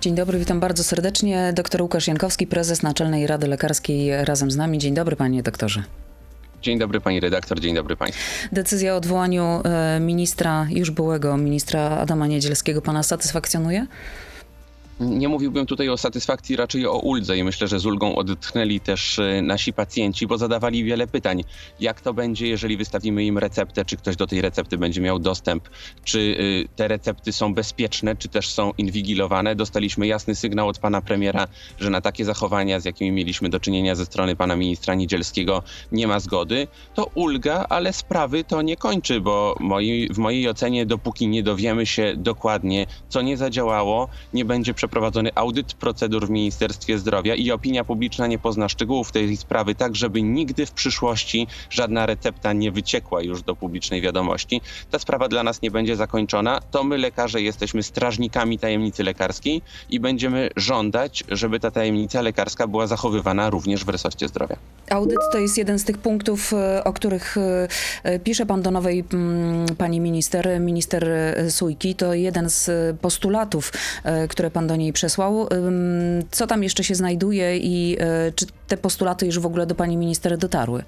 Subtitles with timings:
[0.00, 1.52] Dzień dobry, witam bardzo serdecznie.
[1.56, 4.78] Doktor Łukasz Jankowski, prezes Naczelnej Rady Lekarskiej razem z nami.
[4.78, 5.82] Dzień dobry panie doktorze.
[6.62, 8.48] Dzień dobry pani redaktor, dzień dobry państwu.
[8.52, 13.86] Decyzja o odwołaniu e, ministra, już byłego ministra Adama Niedzielskiego pana satysfakcjonuje?
[15.00, 19.18] Nie mówiłbym tutaj o satysfakcji, raczej o uldze i myślę, że z ulgą odetchnęli też
[19.18, 21.44] e, nasi pacjenci, bo zadawali wiele pytań.
[21.80, 25.68] Jak to będzie, jeżeli wystawimy im receptę, czy ktoś do tej recepty będzie miał dostęp,
[26.04, 29.54] czy e, te recepty są bezpieczne, czy też są inwigilowane.
[29.56, 31.46] Dostaliśmy jasny sygnał od pana premiera,
[31.78, 36.06] że na takie zachowania, z jakimi mieliśmy do czynienia ze strony pana ministra Niedzielskiego, nie
[36.06, 36.66] ma zgody.
[36.94, 41.86] To ulga, ale sprawy to nie kończy, bo moi, w mojej ocenie, dopóki nie dowiemy
[41.86, 47.84] się dokładnie, co nie zadziałało, nie będzie przeprowadzony audyt procedur w Ministerstwie Zdrowia i opinia
[47.84, 53.22] publiczna nie pozna szczegółów tej sprawy, tak żeby nigdy w przyszłości żadna recepta nie wyciekła
[53.22, 54.60] już do publicznej wiadomości.
[54.90, 56.60] Ta sprawa dla nas nie będzie zakończona.
[56.70, 62.86] To my, lekarze, jesteśmy strażnikami tajemnicy lekarskiej i będziemy żądać, żeby ta tajemnica lekarska była
[62.86, 64.56] zachowywana również w resorcie zdrowia.
[64.90, 67.36] Audyt to jest jeden z tych punktów, e, o których
[68.02, 71.08] e, pisze pan do nowej mm, pani minister, minister
[71.48, 71.94] Sujki.
[71.94, 72.70] To jeden z
[73.00, 73.72] postulatów,
[74.04, 75.48] e, które pan do niej przesłał.
[76.30, 79.96] Co tam jeszcze się znajduje i e, czy te postulaty już w ogóle do pani
[79.96, 80.82] minister dotarły?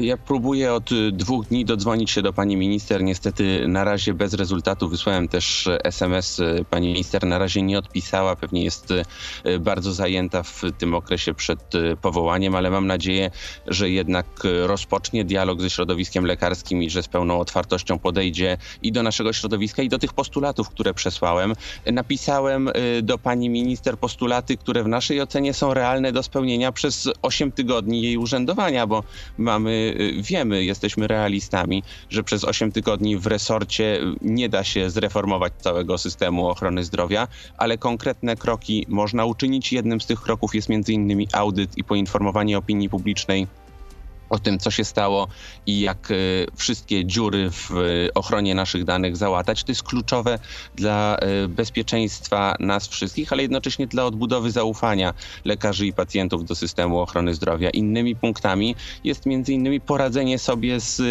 [0.00, 3.02] Ja próbuję od y, dwóch dni dodzwonić się do pani minister.
[3.02, 4.88] Niestety na razie bez rezultatu.
[4.88, 6.38] Wysłałem też SMS.
[6.38, 8.36] Y, pani minister na razie nie odpisała.
[8.36, 13.30] Pewnie jest y, bardzo zajęta w tym okresie przed powołaniem, ale mam nadzieję,
[13.66, 14.26] że jednak
[14.66, 19.82] rozpocznie dialog ze środowiskiem lekarskim i że z pełną otwartością podejdzie i do naszego środowiska,
[19.82, 21.52] i do tych postulatów, które przesłałem.
[21.92, 22.70] Napisałem
[23.02, 28.02] do pani minister postulaty, które w naszej ocenie są realne do spełnienia przez 8 tygodni
[28.02, 29.04] jej urzędowania, bo
[29.38, 29.85] mamy Y,
[30.20, 36.48] wiemy, jesteśmy realistami, że przez 8 tygodni w resorcie nie da się zreformować całego systemu
[36.48, 39.72] ochrony zdrowia, ale konkretne kroki można uczynić.
[39.72, 43.46] Jednym z tych kroków jest innymi audyt i poinformowanie opinii publicznej
[44.30, 45.28] o tym, co się stało
[45.66, 46.14] i jak e,
[46.56, 49.64] wszystkie dziury w e, ochronie naszych danych załatać.
[49.64, 50.38] To jest kluczowe
[50.74, 57.00] dla e, bezpieczeństwa nas wszystkich, ale jednocześnie dla odbudowy zaufania lekarzy i pacjentów do systemu
[57.00, 57.70] ochrony zdrowia.
[57.70, 61.02] Innymi punktami jest między innymi poradzenie sobie z,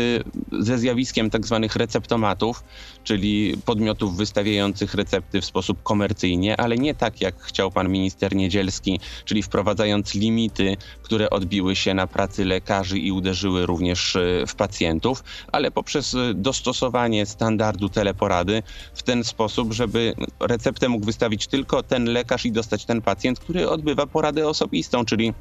[0.60, 2.64] ze zjawiskiem tak zwanych receptomatów,
[3.04, 9.00] czyli podmiotów wystawiających recepty w sposób komercyjnie, ale nie tak jak chciał pan minister Niedzielski,
[9.26, 15.24] czyli wprowadzając limity, które odbiły się na pracy lekarzy i uderzyły również e, w pacjentów,
[15.52, 22.06] ale poprzez e, dostosowanie standardu teleporady w ten sposób, żeby receptę mógł wystawić tylko ten
[22.06, 25.34] lekarz i dostać ten pacjent, który odbywa poradę osobistą, czyli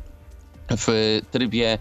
[0.70, 1.78] w trybie, e,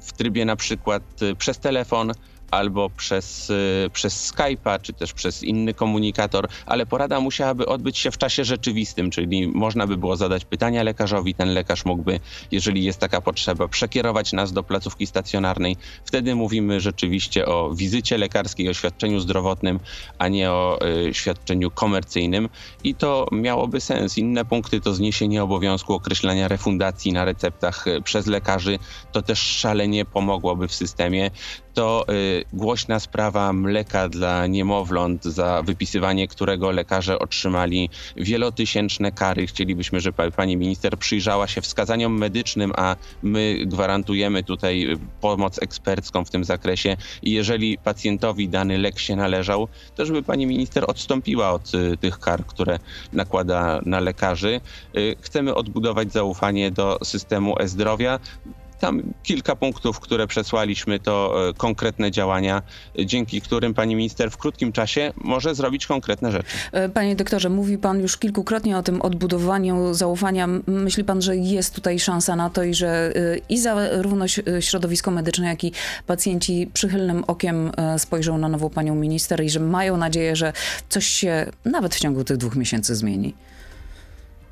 [0.00, 1.02] w trybie na przykład
[1.38, 2.12] przez telefon,
[2.54, 8.10] albo przez, y, przez Skype'a, czy też przez inny komunikator, ale porada musiałaby odbyć się
[8.10, 12.20] w czasie rzeczywistym, czyli można by było zadać pytania lekarzowi, ten lekarz mógłby,
[12.50, 15.76] jeżeli jest taka potrzeba, przekierować nas do placówki stacjonarnej.
[16.04, 19.80] Wtedy mówimy rzeczywiście o wizycie lekarskiej, o świadczeniu zdrowotnym,
[20.18, 20.78] a nie o
[21.08, 22.48] y, świadczeniu komercyjnym
[22.84, 24.18] i to miałoby sens.
[24.18, 28.78] Inne punkty to zniesienie obowiązku określania refundacji na receptach y, przez lekarzy.
[29.12, 31.30] To też szalenie pomogłoby w systemie
[31.74, 39.46] to y, głośna sprawa mleka dla niemowląt, za wypisywanie którego lekarze otrzymali wielotysięczne kary.
[39.46, 46.30] Chcielibyśmy, żeby pani minister przyjrzała się wskazaniom medycznym, a my gwarantujemy tutaj pomoc ekspercką w
[46.30, 46.96] tym zakresie.
[47.22, 52.18] I jeżeli pacjentowi dany lek się należał, to żeby pani minister odstąpiła od y, tych
[52.18, 52.78] kar, które
[53.12, 54.60] nakłada na lekarzy.
[54.96, 58.18] Y, chcemy odbudować zaufanie do systemu e-zdrowia.
[58.84, 62.62] Tam kilka punktów, które przesłaliśmy, to e, konkretne działania,
[63.04, 66.46] dzięki którym pani minister w krótkim czasie może zrobić konkretne rzeczy.
[66.72, 70.48] E, panie doktorze, mówi pan już kilkukrotnie o tym odbudowaniu zaufania.
[70.66, 74.24] Myśli pan, że jest tutaj szansa na to i że e, i zarówno
[74.60, 75.72] środowisko medyczne, jak i
[76.06, 80.52] pacjenci przychylnym okiem spojrzą na nową panią minister i że mają nadzieję, że
[80.88, 83.34] coś się nawet w ciągu tych dwóch miesięcy zmieni?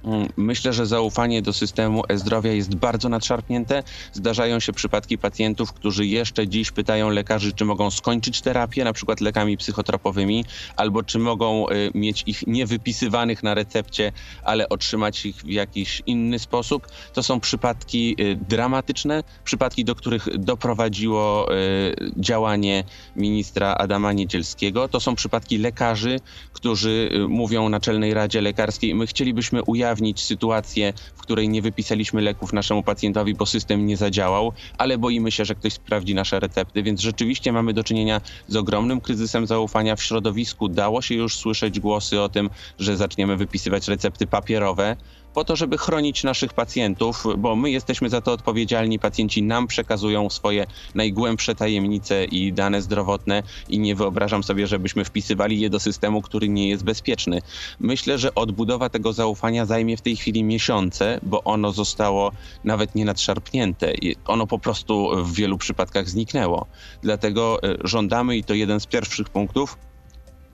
[0.04, 3.82] Mm, myślę, że zaufanie do systemu e-zdrowia jest bardzo nadszarpnięte.
[4.12, 9.20] Zdarzają się przypadki pacjentów, którzy jeszcze dziś pytają lekarzy, czy mogą skończyć terapię, na przykład
[9.20, 10.44] lekami psychotropowymi,
[10.76, 14.12] albo czy mogą y, mieć ich niewypisywanych na recepcie,
[14.44, 16.86] ale otrzymać ich w jakiś inny sposób.
[17.12, 22.84] To są przypadki y, dramatyczne, przypadki, do których doprowadziło y, działanie
[23.16, 24.88] ministra Adama Niedzielskiego.
[24.88, 26.20] To są przypadki lekarzy,
[26.52, 32.52] którzy mówią Naczelnej Radzie Lekarskiej, my chcielibyśmy ujawnić ujawnić sytuację, w której nie wypisaliśmy leków
[32.52, 37.00] naszemu pacjentowi, bo system nie zadziałał, ale boimy się, że ktoś sprawdzi nasze recepty, więc
[37.00, 40.68] rzeczywiście mamy do czynienia z ogromnym kryzysem zaufania w środowisku.
[40.68, 44.96] Dało się już słyszeć głosy o tym, że zaczniemy wypisywać recepty papierowe
[45.34, 48.98] po to, żeby chronić naszych pacjentów, bo my jesteśmy za to odpowiedzialni.
[48.98, 55.60] Pacjenci nam przekazują swoje najgłębsze tajemnice i dane zdrowotne i nie wyobrażam sobie, żebyśmy wpisywali
[55.60, 57.42] je do systemu, który nie jest bezpieczny.
[57.80, 62.32] Myślę, że odbudowa tego zaufania zajmie w tej chwili miesiące, bo ono zostało
[62.64, 63.92] nawet nie nadszarpnięte.
[64.26, 66.66] Ono po prostu w wielu przypadkach zniknęło.
[67.02, 69.76] Dlatego e, żądamy, i to jeden z pierwszych punktów,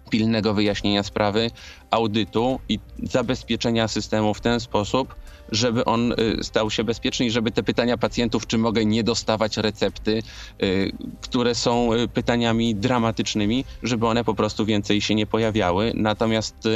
[0.08, 1.50] pilnego wyjaśnienia sprawy,
[1.90, 5.14] audytu i zabezpieczenia systemu w ten sposób,
[5.52, 9.56] żeby on y, stał się bezpieczny i żeby te pytania pacjentów, czy mogę nie dostawać
[9.56, 10.22] recepty,
[10.62, 15.92] y, które są y, pytaniami dramatycznymi, żeby one po prostu więcej się nie pojawiały.
[15.94, 16.68] Natomiast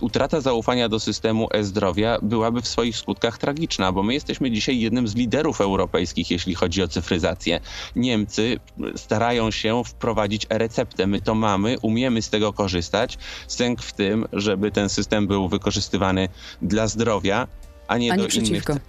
[0.00, 5.08] utrata zaufania do systemu e-zdrowia byłaby w swoich skutkach tragiczna, bo my jesteśmy dzisiaj jednym
[5.08, 7.60] z liderów europejskich, jeśli chodzi o cyfryzację.
[7.96, 8.60] Niemcy
[8.96, 11.06] starają się wprowadzić e-receptę.
[11.06, 13.18] My to mamy, umiemy z tego korzystać.
[13.46, 16.28] Sęk w tym, żeby ten system był wykorzystywany
[16.62, 17.46] dla zdrowia,
[17.90, 18.72] a nie, a nie do przeciwko.
[18.72, 18.82] innych.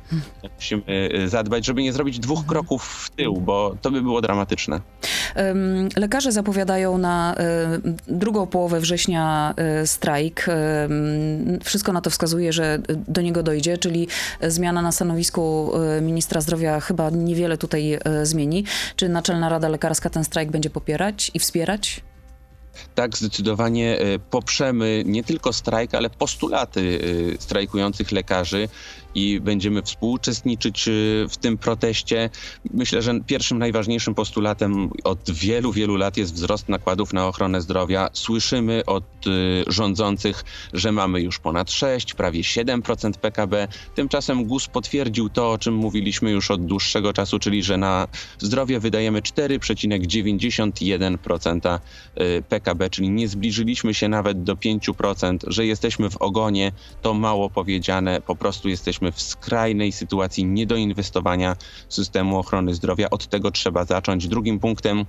[0.56, 4.82] Musimy y, zadbać, żeby nie zrobić dwóch kroków w tył, bo to by było dramatyczne.
[5.98, 9.54] Lekarze zapowiadają na y, drugą połowę września
[9.84, 10.46] y, strajk.
[11.64, 14.08] Wszystko na to wskazuje, że do niego dojdzie, czyli
[14.42, 15.72] zmiana na stanowisku
[16.02, 18.64] ministra zdrowia chyba niewiele tutaj zmieni.
[18.96, 22.04] Czy Naczelna Rada Lekarska ten strajk będzie popierać i wspierać?
[22.96, 27.00] Tak zdecydowanie e, poprzemy nie tylko strajk, ale postulaty
[27.38, 28.70] e, strajkujących lekarzy
[29.16, 32.30] i będziemy współuczestniczyć y, w tym proteście.
[32.74, 38.10] Myślę, że pierwszym najważniejszym postulatem od wielu, wielu lat jest wzrost nakładów na ochronę zdrowia.
[38.14, 40.44] Słyszymy od y, rządzących,
[40.74, 43.68] że mamy już ponad 6, prawie 7% PKB.
[43.96, 48.08] Tymczasem GUS potwierdził to, o czym mówiliśmy już od dłuższego czasu, czyli że na
[48.40, 51.80] zdrowie wydajemy 4,91%
[52.22, 56.72] y, PKB, czyli nie zbliżyliśmy się nawet do 5%, że jesteśmy w ogonie,
[57.02, 61.56] to mało powiedziane, po prostu jesteśmy jesteśmy w skrajnej sytuacji niedoinwestowania
[61.90, 63.10] systemu ochrony zdrowia.
[63.10, 64.28] Od tego trzeba zacząć.
[64.28, 65.06] Drugim punktem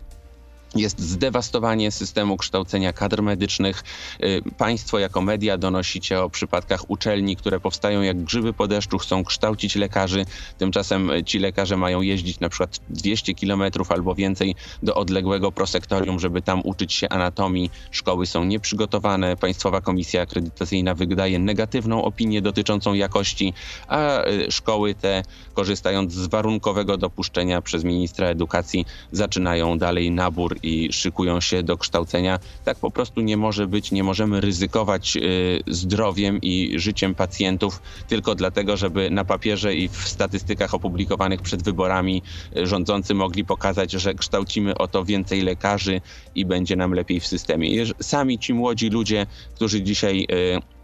[0.77, 3.85] jest zdewastowanie systemu kształcenia kadr medycznych.
[4.23, 9.25] Y, państwo jako media donosicie o przypadkach uczelni, które powstają jak grzyby po deszczu, chcą
[9.25, 10.25] kształcić lekarzy.
[10.59, 16.21] Tymczasem y, ci lekarze mają jeździć na przykład 200 kilometrów albo więcej do odległego prosektorium,
[16.21, 17.71] żeby tam uczyć się anatomii.
[17.91, 19.37] Szkoły są nieprzygotowane.
[19.37, 23.53] Państwowa Komisja Akredytacyjna wydaje negatywną opinię dotyczącą jakości,
[23.89, 25.23] a y, szkoły te,
[25.55, 32.39] korzystając z warunkowego dopuszczenia przez ministra edukacji, zaczynają dalej nabór i szykują się do kształcenia.
[32.65, 38.35] Tak po prostu nie może być, nie możemy ryzykować y, zdrowiem i życiem pacjentów tylko
[38.35, 42.23] dlatego, żeby na papierze i w statystykach opublikowanych przed wyborami
[42.57, 46.01] y, rządzący mogli pokazać, że kształcimy o to więcej lekarzy
[46.35, 47.85] i będzie nam lepiej w systemie.
[48.01, 50.82] Sami ci młodzi ludzie, którzy dzisiaj y,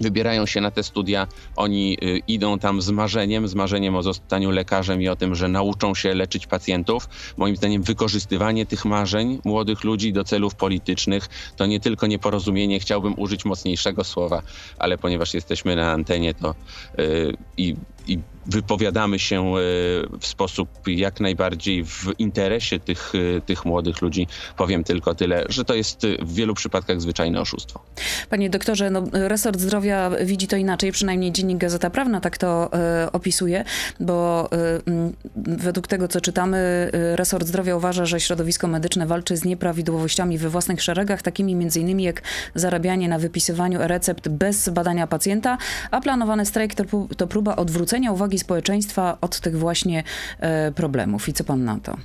[0.00, 1.26] wybierają się na te studia,
[1.56, 5.48] oni y, idą tam z marzeniem, z marzeniem o zostaniu lekarzem i o tym, że
[5.48, 7.08] nauczą się leczyć pacjentów.
[7.36, 13.14] Moim zdaniem wykorzystywanie tych marzeń młodych ludzi do celów politycznych to nie tylko nieporozumienie, chciałbym
[13.16, 14.42] użyć mocniejszego słowa,
[14.78, 16.54] ale ponieważ jesteśmy na antenie to
[16.98, 19.52] yy, i, i wypowiadamy się e,
[20.20, 24.26] w sposób jak najbardziej w interesie tych, e, tych młodych ludzi.
[24.56, 27.80] Powiem tylko tyle, że to jest w wielu przypadkach zwyczajne oszustwo.
[28.30, 33.12] Panie doktorze, no, resort zdrowia widzi to inaczej, przynajmniej dziennik Gazeta Prawna tak to e,
[33.12, 33.64] opisuje,
[34.00, 34.56] bo e,
[35.36, 40.82] według tego, co czytamy, resort zdrowia uważa, że środowisko medyczne walczy z nieprawidłowościami we własnych
[40.82, 42.22] szeregach, takimi między innymi jak
[42.54, 45.58] zarabianie na wypisywaniu recept bez badania pacjenta,
[45.90, 46.84] a planowany strajk to,
[47.16, 50.02] to próba odwrócenia uwagi uwagi społeczeństwa od tych właśnie
[50.40, 51.28] e, problemów.
[51.28, 51.96] I co pan na to?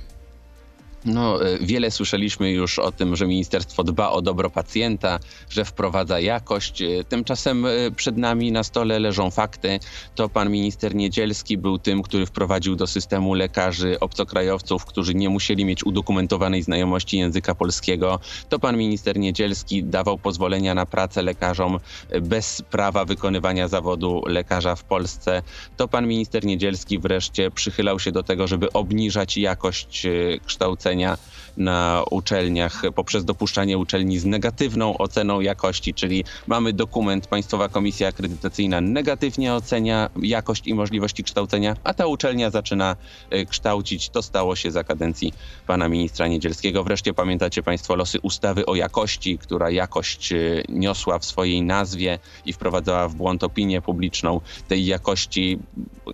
[1.04, 5.18] No, e, wiele słyszeliśmy już o tym, że ministerstwo dba o dobro pacjenta,
[5.50, 6.82] że wprowadza jakość.
[6.82, 9.80] E, tymczasem e, przed nami na stole leżą fakty.
[10.14, 15.64] To pan minister Niedzielski był tym, który wprowadził do systemu lekarzy obcokrajowców, którzy nie musieli
[15.64, 18.18] mieć udokumentowanej znajomości języka polskiego.
[18.48, 21.78] To pan minister Niedzielski dawał pozwolenia na pracę lekarzom
[22.20, 25.42] bez prawa wykonywania zawodu lekarza w Polsce.
[25.76, 30.06] To pan minister Niedzielski wreszcie przychylał się do tego, żeby obniżać jakość
[30.46, 37.68] kształcenia kształcenia na uczelniach poprzez dopuszczanie uczelni z negatywną oceną jakości, czyli mamy dokument Państwowa
[37.68, 42.96] Komisja Akredytacyjna negatywnie ocenia jakość i możliwości kształcenia, a ta uczelnia zaczyna
[43.30, 44.08] e, kształcić.
[44.08, 45.32] To stało się za kadencji
[45.66, 46.84] pana ministra Niedzielskiego.
[46.84, 50.36] Wreszcie pamiętacie Państwo losy ustawy o jakości, która jakość e,
[50.68, 54.40] niosła w swojej nazwie i wprowadzała w błąd opinię publiczną.
[54.68, 55.58] Tej jakości,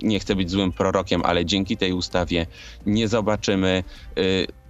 [0.03, 2.47] nie chcę być złym prorokiem, ale dzięki tej ustawie
[2.87, 3.85] nie zobaczymy.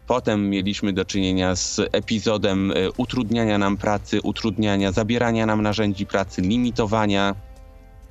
[0.08, 6.42] Potem mieliśmy do czynienia z epizodem e, utrudniania nam pracy, utrudniania, zabierania nam narzędzi pracy,
[6.42, 7.34] limitowania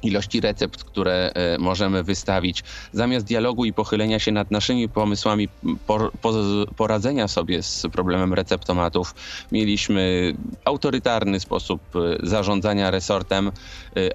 [0.04, 5.50] ilości recept, które e, możemy wystawić, zamiast dialogu i pochylenia się nad naszymi pomysłami
[5.88, 6.34] por, po,
[6.76, 9.16] poradzenia sobie z problemem receptomatów,
[9.52, 10.34] mieliśmy
[10.66, 13.52] autorytarny sposób e, zarządzania resortem, e,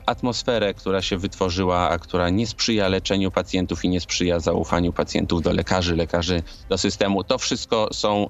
[0.07, 5.43] atmosferę, która się wytworzyła, a która nie sprzyja leczeniu pacjentów i nie sprzyja zaufaniu pacjentów
[5.43, 7.25] do lekarzy, lekarzy do systemu.
[7.25, 8.27] To wszystko są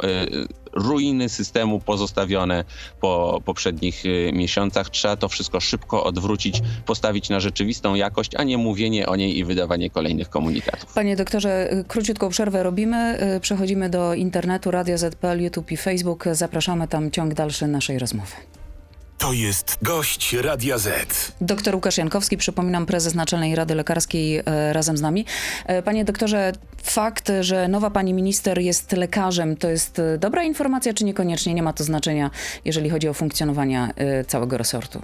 [0.72, 2.64] ruiny systemu pozostawione
[3.00, 4.02] po poprzednich
[4.32, 4.90] miesiącach.
[4.90, 9.44] Trzeba to wszystko szybko odwrócić, postawić na rzeczywistą jakość, a nie mówienie o niej i
[9.44, 10.92] wydawanie kolejnych komunikatów.
[10.94, 13.18] Panie doktorze, króciutką przerwę robimy.
[13.40, 16.24] Przechodzimy do internetu, Radio ZPL, YouTube i Facebook.
[16.32, 18.32] Zapraszamy tam ciąg dalszy naszej rozmowy.
[19.22, 21.32] To jest gość Radia Z.
[21.40, 25.26] Doktor Łukasz Jankowski, przypominam, prezes Naczelnej Rady Lekarskiej e, razem z nami.
[25.66, 26.52] E, panie doktorze,
[26.82, 31.62] fakt, że nowa pani minister jest lekarzem, to jest e, dobra informacja, czy niekoniecznie nie
[31.62, 32.30] ma to znaczenia,
[32.64, 33.88] jeżeli chodzi o funkcjonowanie
[34.26, 35.02] całego resortu?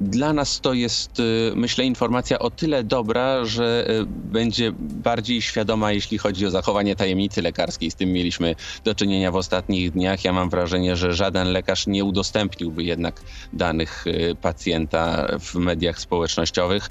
[0.00, 1.22] Dla nas to jest, e,
[1.54, 7.42] myślę, informacja o tyle dobra, że e, będzie bardziej świadoma, jeśli chodzi o zachowanie tajemnicy
[7.42, 7.90] lekarskiej.
[7.90, 10.24] Z tym mieliśmy do czynienia w ostatnich dniach.
[10.24, 13.20] Ja mam wrażenie, że żaden lekarz nie udostępniłby jednak
[13.52, 14.04] danych
[14.40, 16.90] pacjenta w mediach społecznościowych.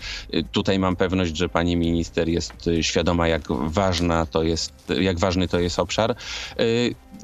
[0.52, 5.60] Tutaj mam pewność, że pani minister jest świadoma, jak ważna to jest, jak ważny to
[5.60, 6.16] jest obszar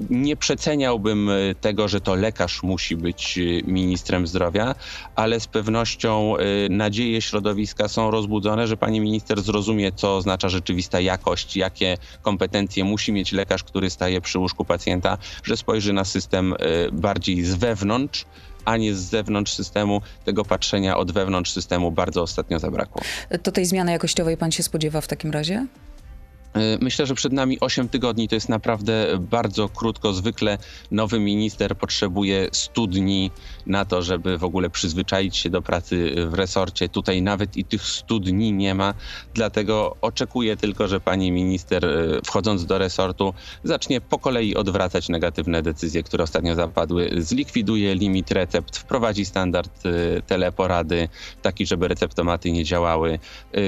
[0.09, 4.75] nie przeceniałbym e, tego, że to lekarz musi być e, ministrem zdrowia,
[5.15, 10.99] ale z pewnością e, nadzieje środowiska są rozbudzone, że pani minister zrozumie, co oznacza rzeczywista
[10.99, 16.55] jakość, jakie kompetencje musi mieć lekarz, który staje przy łóżku pacjenta, że spojrzy na system
[16.91, 18.25] bardziej z wewnątrz
[18.65, 20.01] a nie z zewnątrz systemu.
[20.25, 23.01] Tego patrzenia od wewnątrz systemu bardzo ostatnio zabrakło.
[23.43, 25.65] To tej zmiany jakościowej pan się spodziewa w takim razie?
[26.55, 30.13] E, myślę, że przed nami 8 tygodni to jest naprawdę bardzo krótko.
[30.13, 30.57] Zwykle
[30.91, 33.31] nowy minister potrzebuje 100 dni
[33.65, 36.89] na to, żeby w ogóle przyzwyczaić się do pracy w resorcie.
[36.89, 38.93] Tutaj nawet i tych 100 dni nie ma,
[39.33, 43.33] dlatego oczekuję tylko, że pani minister e, wchodząc do resortu
[43.63, 47.09] zacznie po kolei odwracać negatywne decyzje, które ostatnio zapadły.
[47.17, 51.09] Zlikwiduje limit recept, wprowadzi standard e, teleporady,
[51.41, 53.19] taki, żeby receptomaty nie działały,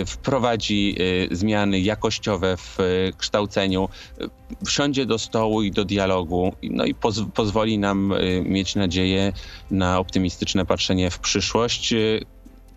[0.06, 0.98] wprowadzi
[1.32, 2.77] zmiany jakościowe w
[3.18, 3.90] kształceniu,
[4.66, 9.34] wsiądzie do stołu i do dialogu, no i poz pozwoli nam y, mieć nadzieję
[9.72, 11.94] na optymistyczne patrzenie w przyszłość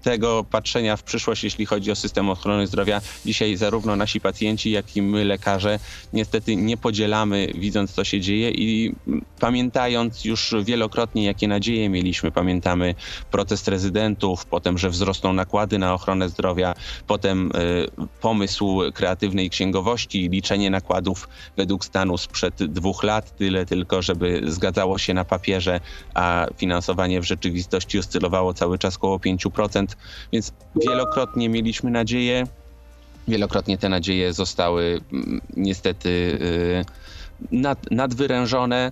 [0.02, 4.96] tego patrzenia w przyszłość, jeśli chodzi o system ochrony zdrowia, dzisiaj zarówno nasi pacjenci, jak
[4.96, 5.78] i my, lekarze,
[6.12, 8.94] niestety nie podzielamy, widząc co się dzieje i
[9.40, 12.30] pamiętając już wielokrotnie, jakie nadzieje mieliśmy.
[12.30, 12.94] Pamiętamy
[13.30, 16.74] protest rezydentów, potem, że wzrosną nakłady na ochronę zdrowia,
[17.06, 17.86] potem y,
[18.20, 25.14] pomysł kreatywnej księgowości, liczenie nakładów według stanu sprzed dwóch lat, tyle tylko, żeby zgadzało się
[25.14, 25.80] na papierze,
[26.14, 29.89] a finansowanie w rzeczywistości oscylowało cały czas około 5%
[30.32, 30.52] więc
[30.86, 32.46] wielokrotnie mieliśmy nadzieję,
[33.28, 36.84] wielokrotnie te nadzieje zostały mm, niestety y,
[37.50, 38.90] nad, nadwyrężone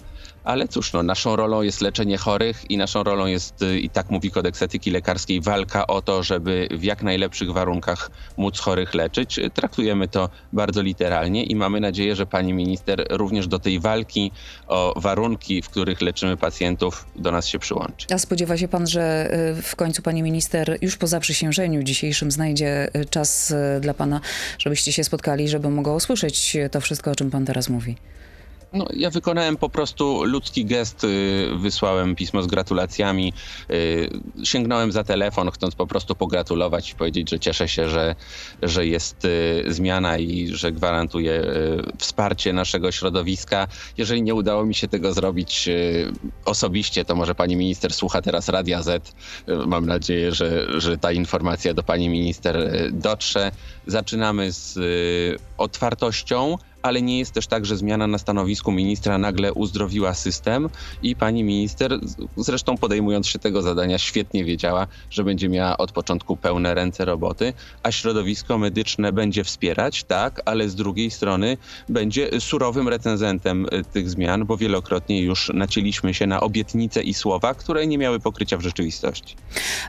[0.49, 4.11] ale cóż, no, naszą rolą jest leczenie chorych i naszą rolą jest, y, i tak
[4.11, 9.41] mówi kodeks etyki lekarskiej, walka o to, żeby w jak najlepszych warunkach móc chorych leczyć.
[9.55, 14.33] Traktujemy to bardzo literalnie i mamy nadzieję, że pani minister również do tej walki
[14.67, 18.07] o warunki, w których leczymy pacjentów, do nas się przyłączy.
[18.15, 22.89] A spodziewa się pan, że y, w końcu pani minister już po zaprzysiężeniu dzisiejszym znajdzie
[22.97, 24.21] y, czas dla pana,
[24.59, 27.97] żebyście się spotkali, żeby mogła usłyszeć to wszystko, o czym pan teraz mówi?
[28.73, 33.33] No, ja wykonałem po prostu ludzki gest, y, wysłałem pismo z gratulacjami,
[33.71, 34.11] y,
[34.45, 38.15] sięgnąłem za telefon, chcąc po prostu pogratulować i powiedzieć, że cieszę się, że,
[38.63, 41.43] że jest y, zmiana i że gwarantuje
[41.99, 43.69] wsparcie naszego środowiska.
[43.97, 45.69] Jeżeli nie udało mi się tego zrobić
[46.45, 49.15] osobiście, to może pani minister słucha teraz Radia Z.
[49.67, 53.53] Mam nadzieję, że, że ta informacja do pani minister dotrze.
[53.87, 54.79] Zaczynamy z
[55.59, 60.69] otwartością, ale nie jest też tak, że zmiana na stanowisku ministra nagle uzdrowiła system
[61.03, 61.99] i pani minister,
[62.37, 67.53] zresztą podejmując się tego zadania, świetnie wiedziała, że będzie miała od początku pełne ręce roboty,
[67.83, 71.57] a środowisko medyczne będzie wspierać, tak, ale z drugiej strony
[71.89, 77.55] będzie surowym recenzentem y, tych zmian, bo wielokrotnie już nacięliśmy się na obietnice i słowa,
[77.55, 79.37] które nie miały pokrycia w rzeczywistości.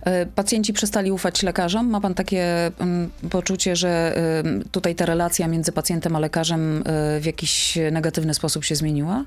[0.02, 1.90] E, pacjenci przestali ufać lekarzom?
[1.90, 6.84] Ma pan takie um, poczucie, że um, tutaj ta relacja między pacjentem a lekarzem
[7.20, 9.24] w jakiś negatywny sposób się zmieniła?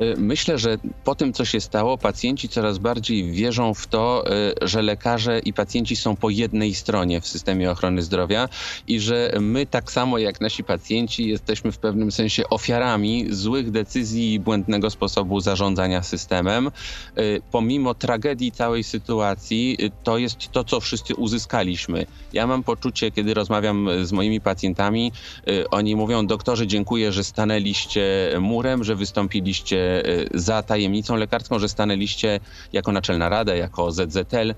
[0.00, 4.24] Y, myślę, że po tym, co się stało, pacjenci coraz bardziej wierzą w to,
[4.62, 8.48] y, że lekarze i pacjenci są po jednej stronie w systemie ochrony zdrowia
[8.88, 14.34] i że my, tak samo jak nasi pacjenci, jesteśmy w pewnym sensie ofiarami złych decyzji
[14.34, 16.70] i błędnego sposobu zarządzania systemem.
[17.18, 22.06] Y, pomimo tragedii całej sytuacji, to jest to, co wszyscy uzyskaliśmy.
[22.32, 25.12] Ja mam poczucie, kiedy rozmawiam z moimi pacjentami,
[25.70, 29.87] oni mówią: Doktorze, dziękuję, że stanęliście murem, że wystąpiliście
[30.34, 32.40] za tajemnicą lekarską, że stanęliście
[32.72, 34.54] jako Naczelna Rada, jako ZZL y,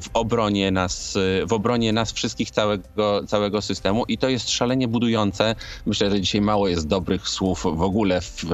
[0.00, 4.88] w obronie nas, y, w obronie nas wszystkich, całego, całego systemu i to jest szalenie
[4.88, 5.54] budujące.
[5.86, 8.44] Myślę, że dzisiaj mało jest dobrych słów w ogóle w,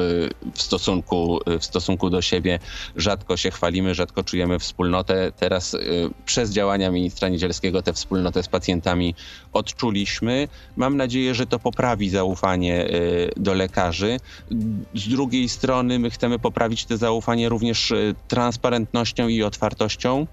[0.55, 2.59] w, stosunku, w stosunku do siebie.
[2.97, 5.33] Rzadko się chwalimy, rzadko czujemy wspólnotę.
[5.37, 5.77] Teraz
[6.25, 9.15] przez działania ministra Niedzielskiego tę wspólnotę z pacjentami
[9.53, 10.49] odczuliśmy.
[10.77, 12.89] Mam nadzieję, że to poprawi zaufanie
[13.37, 14.17] do lekarzy.
[14.95, 20.27] Z drugiej strony my chcemy poprawić to zaufanie również e, transparentnością i otwartością.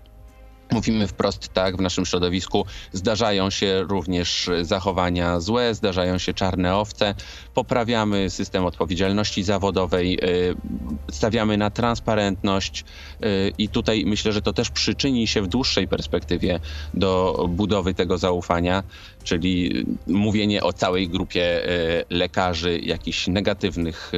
[0.72, 7.16] Mówimy wprost tak, w naszym środowisku zdarzają się również zachowania złe, zdarzają się czarne owce.
[7.54, 10.28] Poprawiamy system odpowiedzialności zawodowej, e,
[11.12, 12.84] stawiamy na transparentność
[13.22, 13.26] e,
[13.58, 16.60] i tutaj myślę, że to też przyczyni się w dłuższej perspektywie
[16.94, 18.84] do budowy tego zaufania
[19.26, 21.70] czyli mówienie o całej grupie e,
[22.10, 24.12] lekarzy, jakichś negatywnych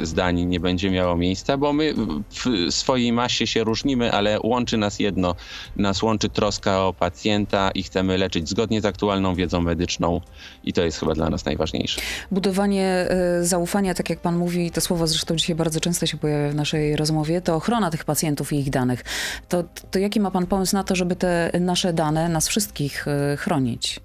[0.00, 1.94] e, zdań nie będzie miało miejsca, bo my
[2.30, 5.34] w swojej masie się różnimy, ale łączy nas jedno.
[5.76, 10.20] Nas łączy troska o pacjenta i chcemy leczyć zgodnie z aktualną wiedzą medyczną
[10.64, 12.00] i to jest chyba dla nas najważniejsze.
[12.30, 16.50] Budowanie e, zaufania, tak jak pan mówi, to słowo zresztą dzisiaj bardzo często się pojawia
[16.50, 19.04] w naszej rozmowie, to ochrona tych pacjentów i ich danych.
[19.48, 23.06] To, to jaki ma pan pomysł na to, żeby te nasze dane, nas wszystkich
[23.38, 24.00] chronić?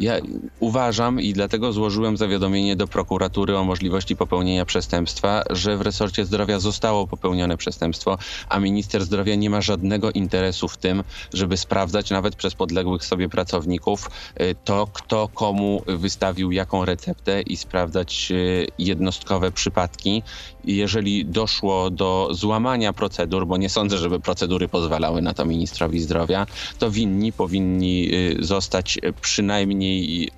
[0.00, 0.16] Ja
[0.60, 6.60] uważam i dlatego złożyłem zawiadomienie do prokuratury o możliwości popełnienia przestępstwa, że w resorcie zdrowia
[6.60, 8.18] zostało popełnione przestępstwo,
[8.48, 11.04] a minister zdrowia nie ma żadnego interesu w tym,
[11.34, 17.56] żeby sprawdzać nawet przez podległych sobie pracowników y, to, kto komu wystawił jaką receptę i
[17.56, 20.22] sprawdzać y, jednostkowe przypadki.
[20.64, 26.46] Jeżeli doszło do złamania procedur, bo nie sądzę, żeby procedury pozwalały na to ministrowi zdrowia,
[26.78, 30.32] to winni powinni y, zostać przynajmniej времени и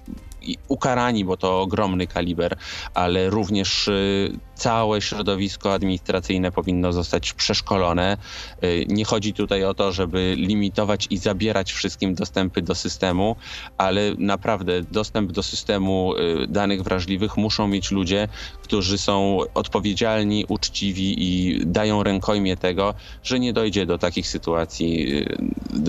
[0.69, 2.57] ukarani, bo to ogromny kaliber,
[2.95, 8.17] ale również y, całe środowisko administracyjne powinno zostać przeszkolone.
[8.65, 13.37] Y, nie chodzi tutaj o to, żeby limitować i zabierać wszystkim dostępy do systemu,
[13.79, 18.29] ale naprawdę dostęp do systemu y, danych wrażliwych muszą mieć ludzie,
[18.63, 25.25] którzy są odpowiedzialni, uczciwi i dają rękojmie tego, że nie dojdzie do takich sytuacji,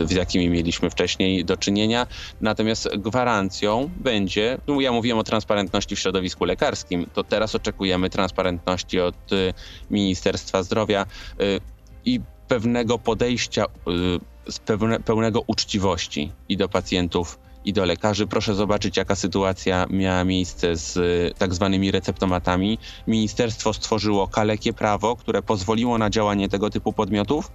[0.05, 2.07] z jakimi mieliśmy wcześniej do czynienia.
[2.41, 8.99] Natomiast gwarancją będzie no ja mówiłem o transparentności w środowisku lekarskim, to teraz oczekujemy transparentności
[8.99, 9.53] od y,
[9.91, 11.05] Ministerstwa Zdrowia
[11.41, 11.59] y,
[12.05, 18.27] i pewnego podejścia, y, pewne, pełnego uczciwości i do pacjentów, i do lekarzy.
[18.27, 20.97] Proszę zobaczyć, jaka sytuacja miała miejsce z
[21.37, 22.77] tak zwanymi receptomatami.
[23.07, 27.51] Ministerstwo stworzyło kalekie prawo, które pozwoliło na działanie tego typu podmiotów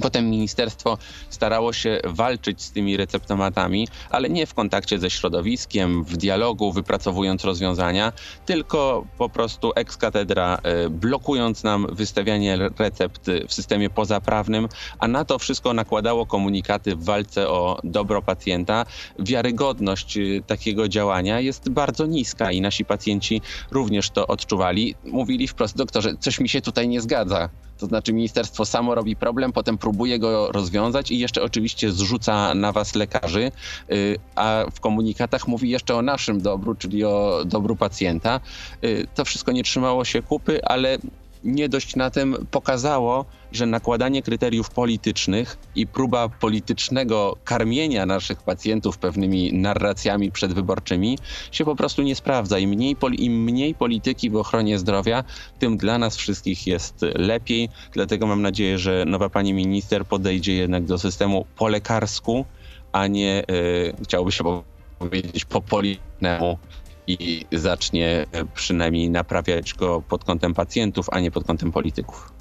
[0.00, 0.98] Potem ministerstwo
[1.30, 7.44] starało się walczyć z tymi receptomatami, ale nie w kontakcie ze środowiskiem, w dialogu, wypracowując
[7.44, 8.12] rozwiązania,
[8.46, 15.38] tylko po prostu ex e, blokując nam wystawianie recept w systemie pozaprawnym, a na to
[15.38, 18.86] wszystko nakładało komunikaty w walce o dobro pacjenta.
[19.18, 24.94] Wiarygodność e, takiego działania jest bardzo niska i nasi pacjenci również to odczuwali.
[25.04, 27.48] Mówili wprost, doktorze, coś mi się tutaj nie zgadza.
[27.78, 32.72] To znaczy ministerstwo samo robi problem, potem próbuje go rozwiązać i jeszcze oczywiście zrzuca na
[32.72, 33.52] was lekarzy,
[33.92, 38.40] y, a w komunikatach mówi jeszcze o naszym dobru, czyli o dobru pacjenta.
[38.84, 40.98] Y, to wszystko nie trzymało się kupy, ale
[41.46, 48.98] nie dość na tym pokazało, że nakładanie kryteriów politycznych i próba politycznego karmienia naszych pacjentów
[48.98, 51.18] pewnymi narracjami przedwyborczymi
[51.52, 52.58] się po prostu nie sprawdza.
[52.58, 55.24] Im mniej, Im mniej polityki w ochronie zdrowia,
[55.58, 57.68] tym dla nas wszystkich jest lepiej.
[57.92, 62.44] Dlatego mam nadzieję, że nowa pani minister podejdzie jednak do systemu po lekarsku,
[62.92, 64.62] a nie, yy, chciałoby się
[64.98, 66.58] powiedzieć, po politycznemu
[67.06, 72.32] i zacznie przynajmniej naprawiać go pod kątem pacjentów, a nie pod kątem polityków.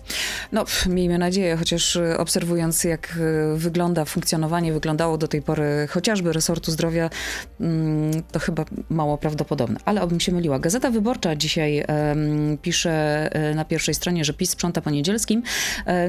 [0.51, 3.17] No, miejmy nadzieję, chociaż e, obserwując, jak
[3.53, 7.09] e, wygląda funkcjonowanie, wyglądało do tej pory chociażby resortu zdrowia,
[7.59, 9.79] mm, to chyba mało prawdopodobne.
[9.85, 10.59] Ale obym się myliła.
[10.59, 15.43] Gazeta Wyborcza dzisiaj um, pisze e, na pierwszej stronie, że PiS sprząta po niedzielskim,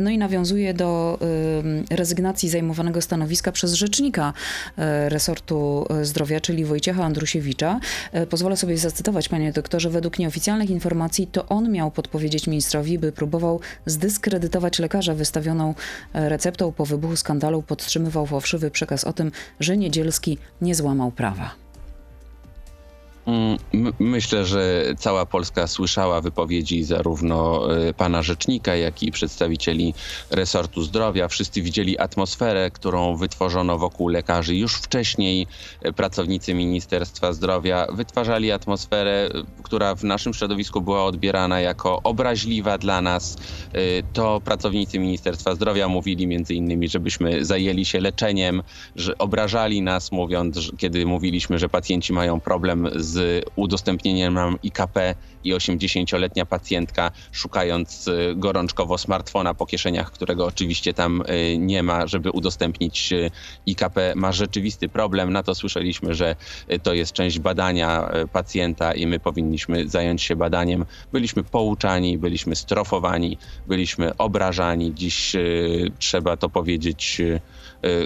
[0.00, 4.32] no i nawiązuje do um, rezygnacji zajmowanego stanowiska przez rzecznika
[5.08, 7.80] resortu zdrowia, czyli Wojciecha Andrusiewicza.
[8.30, 13.60] Pozwolę sobie zacytować, panie doktorze, według nieoficjalnych informacji to on miał podpowiedzieć ministrowi, by próbował
[13.86, 15.74] zdyskredytować lekarza wystawioną
[16.14, 21.65] receptą po wybuchu skandalu podtrzymywał fałszywy przekaz o tym, że Niedzielski nie złamał prawa.
[23.26, 23.58] Mm,
[23.98, 29.94] myślę, że cała Polska słyszała wypowiedzi zarówno y, pana rzecznika, jak i przedstawicieli
[30.30, 31.28] resortu zdrowia.
[31.28, 34.56] Wszyscy widzieli atmosferę, którą wytworzono wokół lekarzy.
[34.56, 35.46] Już wcześniej
[35.86, 42.78] y, pracownicy Ministerstwa Zdrowia wytwarzali atmosferę, y, która w naszym środowisku była odbierana jako obraźliwa
[42.78, 43.36] dla nas.
[44.12, 48.62] To pracownicy Ministerstwa Zdrowia mówili między innymi, żebyśmy zajęli się leczeniem,
[48.96, 55.14] że obrażali nas, mówiąc, kiedy mówiliśmy, że pacjenci mają problem z z udostępnieniem nam IKP
[55.44, 62.06] i 80-letnia pacjentka szukając y, gorączkowo smartfona po kieszeniach, którego oczywiście tam y, nie ma,
[62.06, 63.30] żeby udostępnić y,
[63.66, 65.32] IKP, ma rzeczywisty problem.
[65.32, 66.36] Na to słyszeliśmy, że
[66.82, 70.84] to jest część badania pacjenta i my powinniśmy zająć się badaniem.
[71.12, 74.94] Byliśmy pouczani, byliśmy strofowani, byliśmy obrażani.
[74.94, 75.36] Dziś
[75.98, 77.22] trzeba to powiedzieć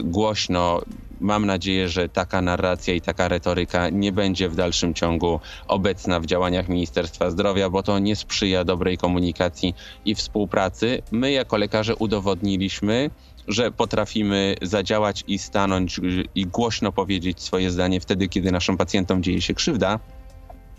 [0.04, 0.80] głośno
[1.20, 6.26] mam nadzieję, że taka narracja i taka retoryka nie będzie w dalszym ciągu obecna w
[6.26, 11.02] działaniach Ministerstwa Zdrowia, bo to nie sprzyja dobrej komunikacji i współpracy.
[11.10, 13.10] My jako lekarze udowodniliśmy,
[13.48, 16.00] że potrafimy zadziałać i stanąć
[16.34, 20.00] i głośno powiedzieć swoje zdanie wtedy, kiedy naszym pacjentom dzieje się krzywda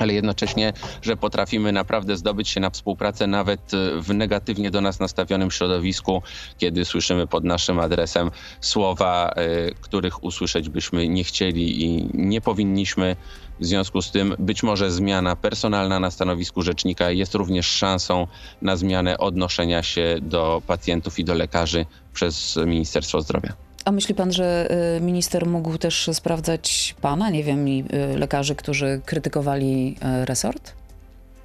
[0.02, 5.00] ale jednocześnie, że potrafimy naprawdę zdobyć się na współpracę nawet e, w negatywnie do nas
[5.00, 6.22] nastawionym środowisku,
[6.58, 13.16] kiedy słyszymy pod naszym adresem słowa, e, których usłyszeć byśmy nie chcieli i nie powinniśmy.
[13.60, 18.28] W związku z tym być może zmiana personalna na stanowisku rzecznika jest również szansą
[18.62, 23.71] na zmianę odnoszenia się do pacjentów i do lekarzy przez Ministerstwo Zdrowia.
[23.86, 24.68] A myśli pan, że
[24.98, 27.84] y, minister mógł też sprawdzać pana, nie wiem, y,
[28.18, 30.81] lekarzy, którzy krytykowali y, resort?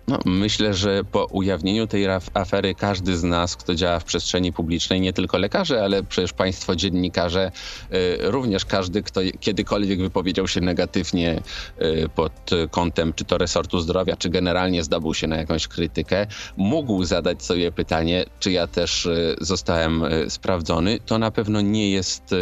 [0.09, 5.01] No, myślę, że po ujawnieniu tej afery każdy z nas, kto działa w przestrzeni publicznej,
[5.01, 7.53] nie tylko lekarze, ale przecież państwo dziennikarze,
[7.93, 11.41] y, również każdy, kto kiedykolwiek wypowiedział się negatywnie
[11.83, 17.05] y, pod kątem czy to resortu zdrowia, czy generalnie zdobył się na jakąś krytykę, mógł
[17.05, 20.99] zadać sobie pytanie, czy ja też y, zostałem sprawdzony.
[21.07, 22.35] To na pewno nie jest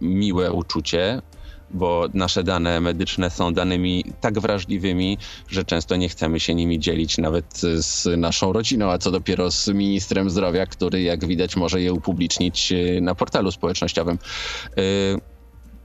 [0.00, 1.22] miłe uczucie
[1.74, 7.18] bo nasze dane medyczne są danymi tak wrażliwymi, że często nie chcemy się nimi dzielić
[7.18, 11.92] nawet z naszą rodziną, a co dopiero z ministrem zdrowia, który jak widać może je
[11.92, 14.18] upublicznić e, na portalu społecznościowym.
[14.76, 14.82] E,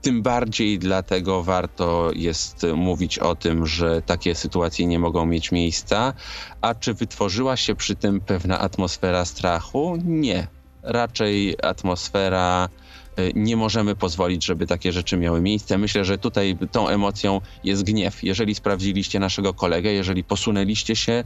[0.02, 6.13] tym bardziej dlatego warto jest mówić o tym, że takie sytuacje nie mogą mieć miejsca.
[6.62, 9.97] A czy wytworzyła się przy tym pewna atmosfera strachu?
[10.06, 10.47] Nie.
[10.84, 12.87] Raczej atmosfera Y,
[13.36, 15.77] nie możemy pozwolić, żeby takie rzeczy miały miejsce.
[15.77, 18.23] Myślę, że tutaj tą emocją jest gniew.
[18.23, 21.23] Jeżeli sprawdziliście naszego kolegę, jeżeli posunęliście się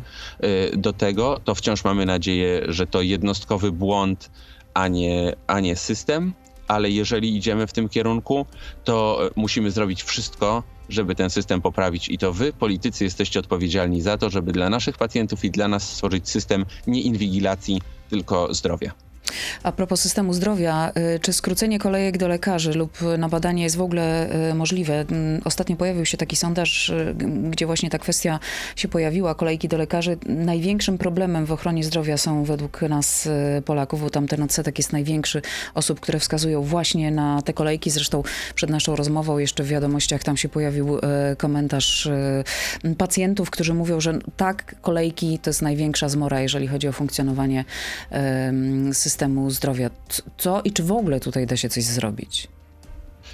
[0.73, 4.32] y, do tego, to wciąż mamy nadzieję, że to jednostkowy błąd,
[4.73, 6.34] a nie, a nie system.
[6.67, 8.45] Ale jeżeli idziemy w tym kierunku,
[8.84, 12.10] to y, musimy zrobić wszystko, żeby ten system poprawić.
[12.10, 15.93] I to wy, politycy, jesteście odpowiedzialni za to, żeby dla naszych pacjentów i dla nas
[15.93, 19.11] stworzyć system nie inwigilacji, tylko zdrowia.
[19.63, 23.81] A propos systemu zdrowia, y, czy skrócenie kolejek do lekarzy lub na badanie jest w
[23.81, 24.93] ogóle y, możliwe?
[24.99, 27.15] Mm, ostatnio pojawił się taki sondaż, y,
[27.49, 28.39] gdzie właśnie ta kwestia
[28.75, 30.17] się pojawiła, kolejki do lekarzy.
[30.25, 33.29] Największym problemem w ochronie zdrowia są według nas
[33.65, 35.41] Polaków, bo tam ten odsetek jest największy
[35.73, 37.89] osób, które wskazują właśnie na te kolejki.
[37.89, 38.23] Zresztą
[38.55, 40.97] przed naszą rozmową jeszcze w wiadomościach tam się pojawił
[41.38, 42.10] komentarz
[42.97, 47.65] pacjentów, którzy mówią, że tak, kolejki to jest największa zmora, jeżeli chodzi o funkcjonowanie
[48.93, 49.89] systemu systemu zdrowia.
[50.38, 52.47] Co i czy w ogóle tutaj da się coś zrobić?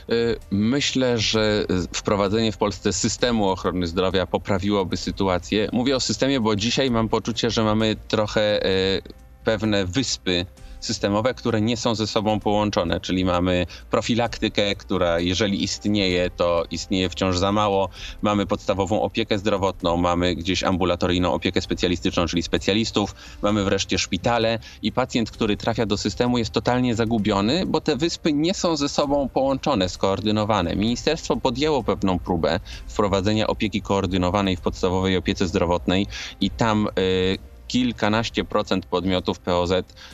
[0.09, 5.69] Y, myślę, że wprowadzenie w Polsce systemu ochrony zdrowia poprawiłoby sytuację.
[5.73, 9.01] Mówię o systemie, bo dzisiaj mam poczucie, że mamy trochę y,
[9.43, 10.45] pewne wyspy
[10.79, 17.09] systemowe, które nie są ze sobą połączone, czyli mamy profilaktykę, która jeżeli istnieje, to istnieje
[17.09, 17.89] wciąż za mało.
[18.21, 24.91] Mamy podstawową opiekę zdrowotną, mamy gdzieś ambulatoryjną opiekę specjalistyczną, czyli specjalistów, mamy wreszcie szpitale i
[24.91, 29.29] pacjent, który trafia do systemu jest totalnie zagubiony, bo te wyspy nie są ze sobą
[29.29, 30.75] połączone, skoordynowane.
[30.75, 36.07] Ministerstwo podjęło pewną próbę wprowadzenia opieki koordynowanej w podstawowej opiece zdrowotnej
[36.41, 39.71] i tam y, kilkanaście procent podmiotów POZ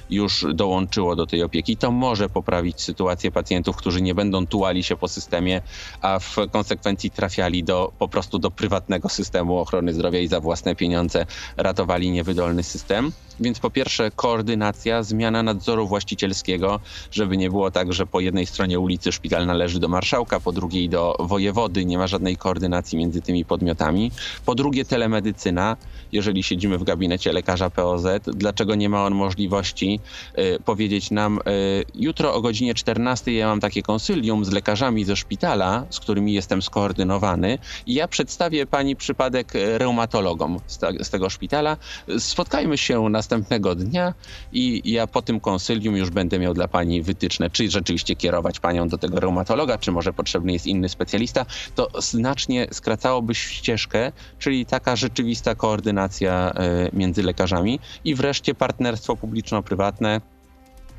[0.09, 1.77] już dołączyło do tej opieki.
[1.77, 5.61] To może poprawić sytuację pacjentów, którzy nie będą tułali się po systemie,
[6.01, 10.75] a w konsekwencji trafiali do, po prostu do prywatnego systemu ochrony zdrowia i za własne
[10.75, 11.25] pieniądze
[11.57, 13.11] ratowali niewydolny system.
[13.39, 16.79] Więc po pierwsze koordynacja, zmiana nadzoru właścicielskiego,
[17.11, 20.89] żeby nie było tak, że po jednej stronie ulicy szpital należy do marszałka, po drugiej
[20.89, 24.11] do wojewody, nie ma żadnej koordynacji między tymi podmiotami.
[24.45, 25.77] Po drugie telemedycyna,
[26.11, 29.99] jeżeli siedzimy w gabinecie lekarza POZ, dlaczego nie ma on możliwości
[30.37, 35.15] y, powiedzieć nam, y, jutro o godzinie 14 ja mam takie konsylium z lekarzami ze
[35.15, 41.09] szpitala, z którymi jestem skoordynowany i ja przedstawię pani przypadek y, reumatologom z, te, z
[41.09, 41.77] tego szpitala.
[42.19, 44.13] Spotkajmy się następnego dnia
[44.53, 48.87] i ja po tym konsylium już będę miał dla pani wytyczne, czy rzeczywiście kierować panią
[48.87, 51.45] do tego reumatologa, czy może potrzebny jest inny specjalista.
[51.75, 56.53] To znacznie skracałoby ścieżkę, czyli taka rzeczywista koordynacja
[56.93, 57.32] między lekarzami
[58.05, 60.21] i wreszcie partnerstwo publiczno-prywatne.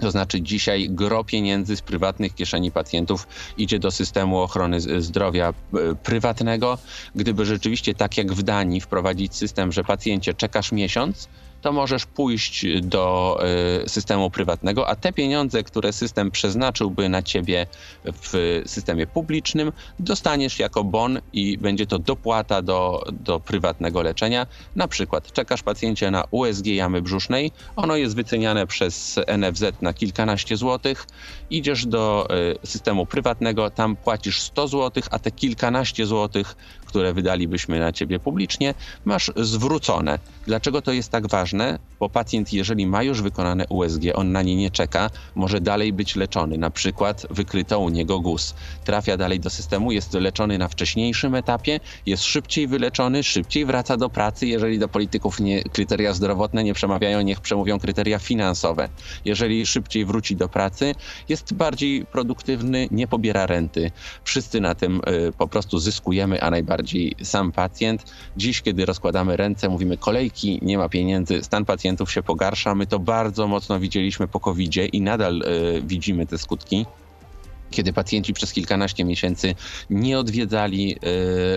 [0.00, 5.94] To znaczy dzisiaj gro pieniędzy z prywatnych kieszeni pacjentów idzie do systemu ochrony zdrowia e,
[5.94, 6.78] prywatnego.
[7.14, 11.28] Gdyby rzeczywiście tak jak w Danii wprowadzić system, że pacjencie czekasz miesiąc,
[11.64, 13.38] to możesz pójść do
[13.84, 17.66] y, systemu prywatnego, a te pieniądze, które system przeznaczyłby na ciebie
[18.04, 24.46] w systemie publicznym, dostaniesz jako bon i będzie to dopłata do, do prywatnego leczenia.
[24.76, 30.56] Na przykład czekasz pacjencie na USG jamy brzusznej, ono jest wyceniane przez NFZ na kilkanaście
[30.56, 31.06] złotych,
[31.50, 32.28] idziesz do
[32.62, 36.56] y, systemu prywatnego, tam płacisz 100 złotych, a te kilkanaście złotych
[36.94, 40.18] które wydalibyśmy na ciebie publicznie, masz zwrócone.
[40.46, 41.78] Dlaczego to jest tak ważne?
[42.00, 46.16] Bo pacjent, jeżeli ma już wykonane USG, on na nie nie czeka, może dalej być
[46.16, 46.58] leczony.
[46.58, 48.54] Na przykład wykryto u niego guz.
[48.84, 54.10] Trafia dalej do systemu, jest leczony na wcześniejszym etapie, jest szybciej wyleczony, szybciej wraca do
[54.10, 54.46] pracy.
[54.46, 58.88] Jeżeli do polityków nie, kryteria zdrowotne nie przemawiają, niech przemówią kryteria finansowe.
[59.24, 60.94] Jeżeli szybciej wróci do pracy,
[61.28, 63.90] jest bardziej produktywny, nie pobiera renty.
[64.24, 68.04] Wszyscy na tym y, po prostu zyskujemy, a najbardziej bardziej sam pacjent.
[68.36, 72.74] Dziś, kiedy rozkładamy ręce, mówimy kolejki, nie ma pieniędzy, stan pacjentów się pogarsza.
[72.74, 76.86] My to bardzo mocno widzieliśmy po covid i nadal y, widzimy te skutki
[77.74, 79.54] kiedy pacjenci przez kilkanaście miesięcy
[79.90, 80.98] nie odwiedzali y,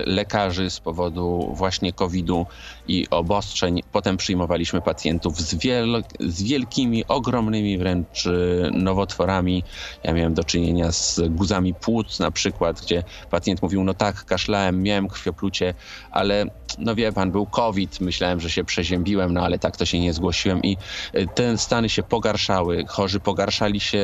[0.06, 2.46] lekarzy z powodu właśnie COVID-u
[2.88, 3.82] i obostrzeń.
[3.92, 9.64] Potem przyjmowaliśmy pacjentów z, wiel z wielkimi, ogromnymi wręcz y, nowotworami.
[10.04, 14.82] Ja miałem do czynienia z guzami płuc na przykład, gdzie pacjent mówił, no tak, kaszlałem,
[14.82, 15.74] miałem krwioplucie,
[16.10, 16.44] ale
[16.78, 20.12] no wie pan, był COVID, myślałem, że się przeziębiłem, no ale tak to się nie
[20.12, 20.76] zgłosiłem i
[21.14, 23.98] y, te stany się pogarszały, chorzy pogarszali się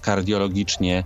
[0.00, 1.04] kardiologicznie,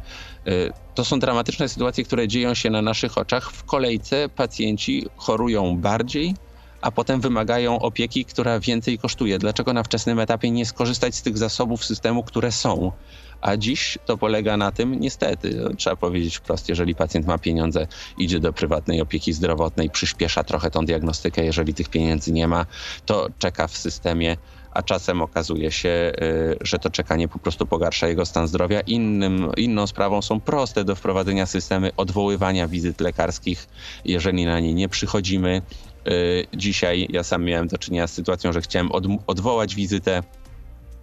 [0.94, 3.50] to są dramatyczne sytuacje, które dzieją się na naszych oczach.
[3.53, 6.35] W kolejce pacjenci chorują bardziej,
[6.81, 9.38] a potem wymagają opieki, która więcej kosztuje.
[9.38, 12.92] Dlaczego na wczesnym etapie nie skorzystać z tych zasobów systemu, które są?
[13.40, 17.87] A dziś to polega na tym, niestety, trzeba powiedzieć wprost, jeżeli pacjent ma pieniądze,
[18.18, 22.66] idzie do prywatnej opieki zdrowotnej, przyspiesza trochę tą diagnostykę, jeżeli tych pieniędzy nie ma,
[23.07, 24.37] to czeka w systemie
[24.70, 28.80] a czasem okazuje się, y, że to czekanie po prostu pogarsza jego stan zdrowia.
[28.80, 33.68] Innym, inną sprawą są proste do wprowadzenia systemy odwoływania wizyt lekarskich,
[34.04, 35.62] jeżeli na nie nie przychodzimy.
[36.09, 38.90] Y, dzisiaj ja sam miałem do czynienia z sytuacją, że chciałem
[39.26, 40.22] odwołać wizytę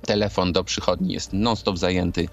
[0.02, 2.28] telefon do przychodni jest non-stop zajęty.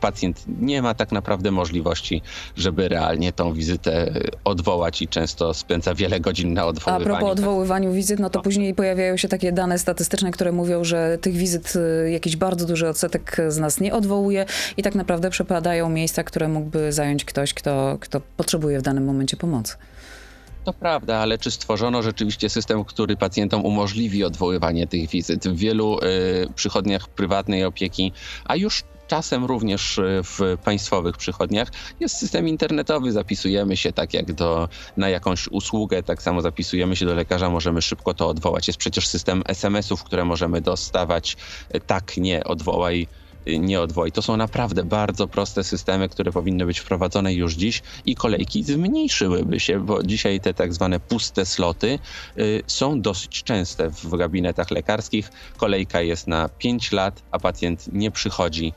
[0.00, 2.22] Pacjent nie ma tak naprawdę możliwości,
[2.56, 4.12] żeby realnie tą wizytę
[4.44, 7.14] odwołać i często spędza wiele godzin na odwoływaniu.
[7.14, 8.42] A propos odwoływaniu wizyt, no to no.
[8.42, 12.88] później pojawiają się takie dane statystyczne, które mówią, że tych wizyt y, jakiś bardzo duży
[12.88, 17.96] odsetek z nas nie odwołuje i tak naprawdę przepadają miejsca, które mógłby zająć ktoś, kto,
[18.00, 19.76] kto potrzebuje w danym momencie pomocy.
[20.64, 25.48] To prawda, ale czy stworzono rzeczywiście system, który pacjentom umożliwi odwoływanie tych wizyt?
[25.48, 28.12] W wielu y, przychodniach prywatnej opieki,
[28.44, 31.68] a już czasem również y, w państwowych przychodniach
[32.00, 33.12] jest system internetowy.
[33.12, 37.82] Zapisujemy się tak jak do, na jakąś usługę, tak samo zapisujemy się do lekarza, możemy
[37.82, 38.66] szybko to odwołać.
[38.66, 41.36] Jest przecież system SMS-ów, które możemy dostawać.
[41.86, 43.06] Tak, nie, odwołaj
[43.46, 44.12] nie odwoi.
[44.12, 49.60] To są naprawdę bardzo proste systemy, które powinny być wprowadzone już dziś i kolejki zmniejszyłyby
[49.60, 51.98] się, bo dzisiaj te tak zwane puste sloty
[52.38, 55.30] y, są dosyć częste w gabinetach lekarskich.
[55.56, 58.72] Kolejka jest na 5 lat, a pacjent nie przychodzi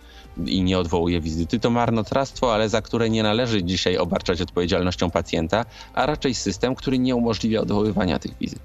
[0.45, 1.59] i nie odwołuje wizyty.
[1.59, 6.99] To marnotrawstwo, ale za które nie należy dzisiaj obarczać odpowiedzialnością pacjenta, a raczej system, który
[6.99, 8.59] nie umożliwia odwoływania tych wizyt.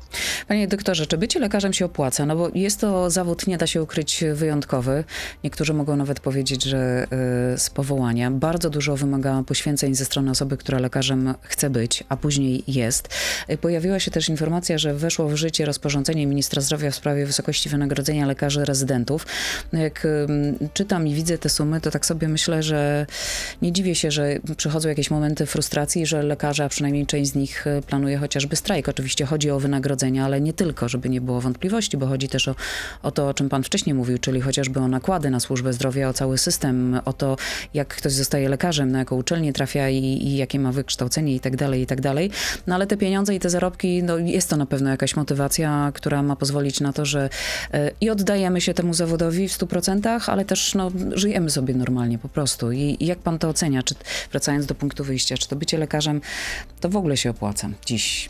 [0.48, 2.26] Panie doktorze, czy bycie lekarzem się opłaca?
[2.26, 5.04] No bo jest to zawód, nie da się ukryć, wyjątkowy.
[5.44, 7.06] Niektórzy mogą nawet powiedzieć, że
[7.54, 12.16] y, z powołania bardzo dużo wymaga poświęceń ze strony osoby, która lekarzem chce być, a
[12.16, 13.08] później jest.
[13.50, 17.68] Y, Pojawiła się też informacja, że weszło w życie rozporządzenie ministra zdrowia w sprawie wysokości
[17.68, 19.26] wynagrodzenia lekarzy rezydentów.
[19.72, 20.06] No Jak
[20.74, 23.06] czytam i widzę te sumy, to tak sobie myślę, że
[23.62, 27.66] nie dziwię się, że przychodzą jakieś momenty frustracji, że lekarze, a przynajmniej część z nich
[27.66, 28.88] y, planuje chociażby strajk.
[28.88, 32.54] Oczywiście chodzi o wynagrodzenia, ale nie tylko, żeby nie było wątpliwości, bo chodzi też o,
[33.02, 36.12] o to, o czym pan wcześniej mówił, czyli chociażby o nakłady na służbę zdrowia, o
[36.12, 37.36] cały system, o to,
[37.74, 41.56] jak ktoś zostaje lekarzem, na jaką uczelnię trafia i, i jakie ma wykształcenie i tak
[41.56, 42.30] dalej, i tak dalej.
[42.66, 46.22] No ale te pieniądze i te zarobki, no jest to na pewno jakaś motywacja, która
[46.22, 47.28] ma pozwolić na to, że
[47.74, 52.28] y, i oddajemy się temu zawodowi w 100%, ale też no, żyjemy sobie normalnie po
[52.28, 52.72] prostu.
[52.72, 53.82] I, I jak pan to ocenia?
[53.82, 53.94] Czy,
[54.30, 56.20] wracając do punktu wyjścia, czy to bycie lekarzem
[56.80, 58.28] to w ogóle się opłaca dziś?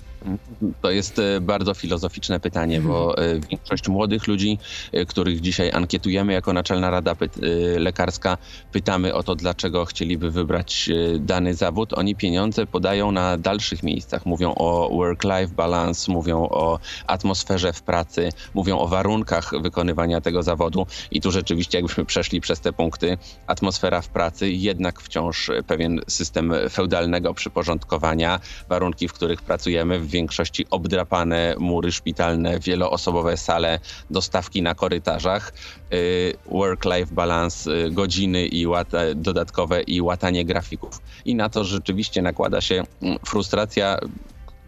[0.80, 4.58] To jest e, bardzo filozoficzne pytanie, bo e, większość młodych ludzi,
[4.92, 7.30] e, których dzisiaj ankietujemy jako Naczelna Rada Py-
[7.78, 8.38] Lekarska,
[8.72, 11.92] pytamy o to, dlaczego chcieliby wybrać dany zawód.
[11.92, 14.26] Oni pieniądze podają na dalszych miejscach.
[14.26, 20.86] Mówią o work-life balance, mówią o atmosferze w pracy, mówią o warunkach wykonywania tego zawodu.
[21.10, 26.52] I tu rzeczywiście, jakbyśmy przeszli przez te punkty, atmosfera w pracy, jednak wciąż pewien system
[26.70, 34.74] feudalnego przyporządkowania, warunki, w których pracujemy, w większości obdrapane mury szpitalne, wieloosobowe sale, dostawki na
[34.74, 35.52] korytarzach,
[35.92, 41.00] y, work-life balance, y, godziny i łata, dodatkowe i łatanie grafików.
[41.24, 43.98] I na to rzeczywiście nakłada się mm, frustracja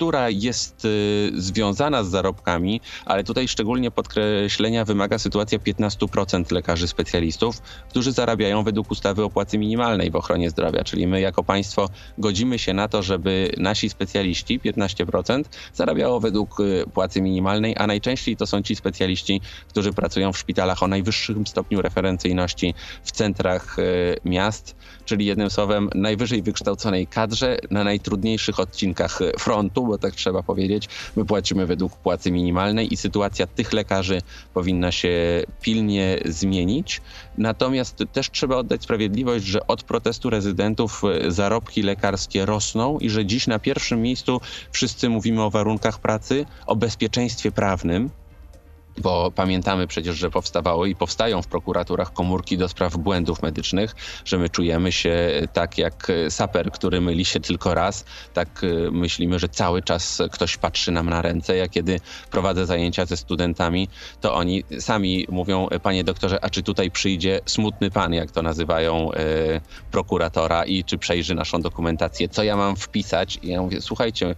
[0.03, 7.63] która jest y, związana z zarobkami, ale tutaj szczególnie podkreślenia wymaga sytuacja 15% lekarzy specjalistów,
[7.91, 10.85] którzy zarabiają według ustawy o płacy minimalnej w ochronie zdrowia.
[10.85, 11.89] Czyli my jako państwo
[12.19, 18.37] godzimy się na to, żeby nasi specjaliści, 15%, zarabiało według y, płacy minimalnej, a najczęściej
[18.37, 24.17] to są ci specjaliści, którzy pracują w szpitalach o najwyższym stopniu referencyjności w centrach y,
[24.25, 30.89] miast, czyli jednym słowem najwyżej wykształconej kadrze na najtrudniejszych odcinkach frontu, bo tak trzeba powiedzieć.
[31.17, 34.23] My płacimy według płacy minimalnej i sytuacja tych lekarzy
[34.55, 37.01] powinna się pilnie zmienić.
[37.39, 43.27] Natomiast też trzeba oddać sprawiedliwość, że od protestu rezydentów y, zarobki lekarskie rosną i że
[43.27, 48.11] dziś na pierwszym miejscu wszyscy mówimy o warunkach pracy, o bezpieczeństwie prawnym.
[48.99, 54.39] Bo pamiętamy przecież, że powstawały i powstają w prokuraturach komórki do spraw błędów medycznych, że
[54.39, 59.49] my czujemy się tak jak saper, który myli się tylko raz, tak y, myślimy, że
[59.49, 61.57] cały czas ktoś patrzy nam na ręce.
[61.57, 62.01] Ja kiedy
[62.31, 63.89] prowadzę zajęcia ze studentami,
[64.21, 69.13] to oni sami mówią, panie doktorze, a czy tutaj przyjdzie smutny pan, jak to nazywają,
[69.13, 73.39] y, prokuratora i czy przejrzy naszą dokumentację, co ja mam wpisać?
[73.43, 74.35] I ja mówię, słuchajcie,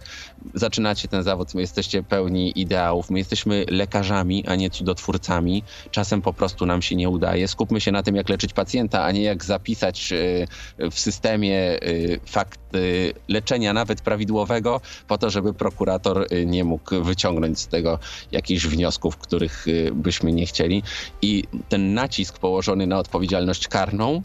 [0.53, 5.63] zaczynacie ten zawód, my jesteście pełni ideałów, my jesteśmy lekarzami, a nie cudotwórcami.
[5.91, 7.47] Czasem po prostu nam się nie udaje.
[7.47, 10.47] Skupmy się na tym, jak leczyć pacjenta, a nie jak zapisać y,
[10.91, 17.59] w systemie y, fakt y, leczenia nawet prawidłowego, po to, żeby prokurator nie mógł wyciągnąć
[17.59, 17.99] z tego
[18.31, 20.83] jakichś wniosków, których byśmy nie chcieli.
[21.21, 24.23] I ten nacisk położony na odpowiedzialność karną,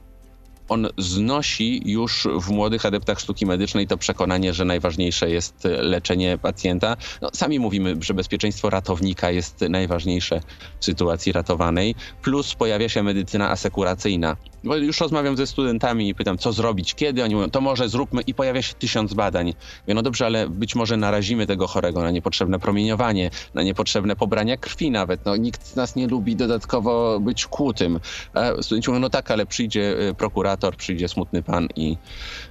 [0.70, 6.96] on znosi już w młodych adeptach sztuki medycznej to przekonanie, że najważniejsze jest leczenie pacjenta.
[7.22, 10.40] No, sami mówimy, że bezpieczeństwo ratownika jest najważniejsze
[10.80, 14.36] w sytuacji ratowanej, plus pojawia się medycyna asekuracyjna.
[14.64, 17.24] Bo już rozmawiam ze studentami i pytam, co zrobić, kiedy?
[17.24, 19.46] Oni mówią, to może zróbmy i pojawia się tysiąc badań.
[19.82, 24.56] Mówię, no dobrze, ale być może narazimy tego chorego na niepotrzebne promieniowanie, na niepotrzebne pobrania
[24.56, 25.24] krwi nawet.
[25.24, 28.00] No, nikt z nas nie lubi dodatkowo być kłutym.
[28.34, 31.96] A studenci mówią, no tak, ale przyjdzie y, prokurator, przyjdzie smutny pan i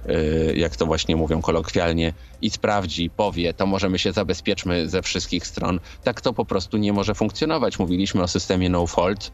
[0.08, 5.46] y, jak to właśnie mówią kolokwialnie, i sprawdzi, powie, to możemy się zabezpieczmy ze wszystkich
[5.46, 5.80] stron.
[6.04, 7.78] Tak to po prostu nie może funkcjonować.
[7.78, 9.32] Mówiliśmy o systemie no fault,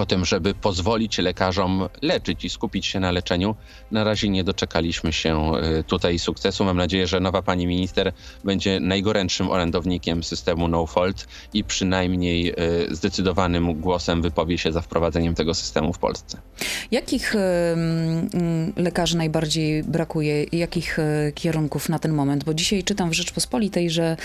[0.00, 3.54] o tym, żeby pozwolić lekarzom leczyć i skupić się na leczeniu.
[3.90, 6.64] Na razie nie doczekaliśmy się y, tutaj sukcesu.
[6.64, 8.12] Mam nadzieję, że nowa pani minister
[8.44, 15.34] będzie najgorętszym orędownikiem systemu no fault i przynajmniej y, zdecydowanym głosem wypowie się za wprowadzeniem
[15.34, 16.38] tego systemu w Polsce.
[16.90, 17.40] Jakich em,
[18.34, 20.44] mm, lekarzy najbardziej brakuje?
[20.52, 20.98] Jakich
[21.34, 22.44] kierunków na ten moment?
[22.44, 24.16] Bo dzisiaj czytam w Rzeczpospolitej, że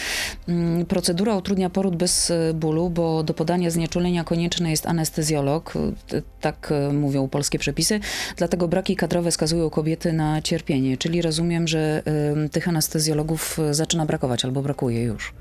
[0.47, 5.64] mm, procedura utrudnia poród bez bólu, bo do podania znieczulenia konieczny jest anestezjolog.
[5.65, 5.75] Rok,
[6.13, 7.99] y, tak y, mówią polskie przepisy.
[8.37, 10.97] Dlatego braki kadrowe skazują kobiety na cierpienie.
[10.97, 12.03] Czyli rozumiem, że
[12.51, 15.33] tych anestezjologów y, zaczyna brakować albo brakuje już.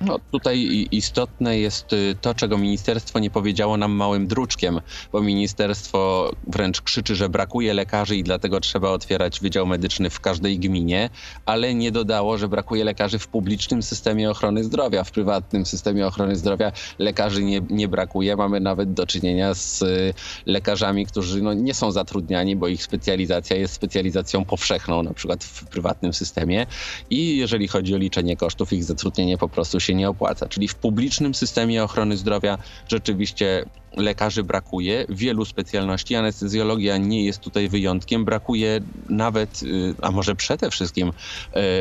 [0.00, 4.80] No, tutaj istotne jest y, to, czego ministerstwo nie powiedziało nam małym druczkiem,
[5.12, 10.58] bo ministerstwo wręcz krzyczy, że brakuje lekarzy i dlatego trzeba otwierać wydział medyczny w każdej
[10.58, 11.10] gminie,
[11.46, 15.04] ale nie dodało, że brakuje lekarzy w publicznym systemie ochrony zdrowia.
[15.04, 18.36] W prywatnym systemie ochrony zdrowia lekarzy nie, nie brakuje.
[18.36, 20.14] Mamy nawet do czynienia z y,
[20.46, 25.64] lekarzami, którzy no, nie są zatrudniani, bo ich specjalizacja jest specjalizacją powszechną, na przykład w
[25.64, 26.66] prywatnym systemie.
[27.10, 30.48] I jeżeli chodzi o liczenie kosztów, ich zatrudnienie po prostu się nie opłaca.
[30.48, 32.58] Czyli w publicznym systemie ochrony zdrowia
[32.88, 33.64] rzeczywiście
[33.96, 36.14] lekarzy brakuje, wielu specjalności.
[36.14, 38.24] Anestezjologia nie jest tutaj wyjątkiem.
[38.24, 41.12] Brakuje nawet, y, a może przede wszystkim, y,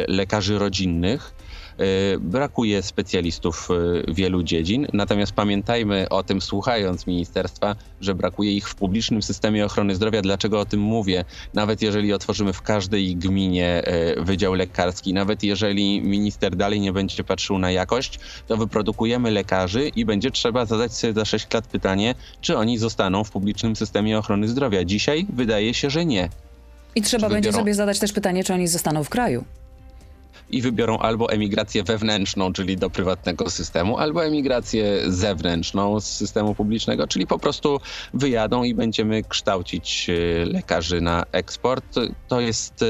[0.07, 1.33] lekarzy rodzinnych.
[1.79, 8.69] Y, Brakuje specjalistów y, wielu dziedzin, natomiast pamiętajmy o tym, słuchając ministerstwa, że brakuje ich
[8.69, 10.21] w publicznym systemie ochrony zdrowia.
[10.21, 11.25] Dlaczego o tym mówię?
[11.53, 13.83] Nawet jeżeli otworzymy w każdej gminie
[14.17, 19.87] y, wydział lekarski, nawet jeżeli minister dalej nie będzie patrzył na jakość, to wyprodukujemy lekarzy
[19.95, 24.17] i będzie trzeba zadać sobie za 6 lat pytanie, czy oni zostaną w publicznym systemie
[24.17, 24.85] ochrony zdrowia.
[24.85, 26.29] Dzisiaj wydaje się, że nie.
[26.95, 29.45] I trzeba będzie sobie zadać też pytanie, czy oni zostaną w kraju.
[30.49, 37.07] I wybiorą albo emigrację wewnętrzną, czyli do prywatnego systemu, albo emigrację zewnętrzną z systemu publicznego,
[37.07, 37.79] czyli po prostu
[38.13, 41.95] wyjadą i będziemy kształcić e, lekarzy na eksport.
[42.27, 42.85] To jest e,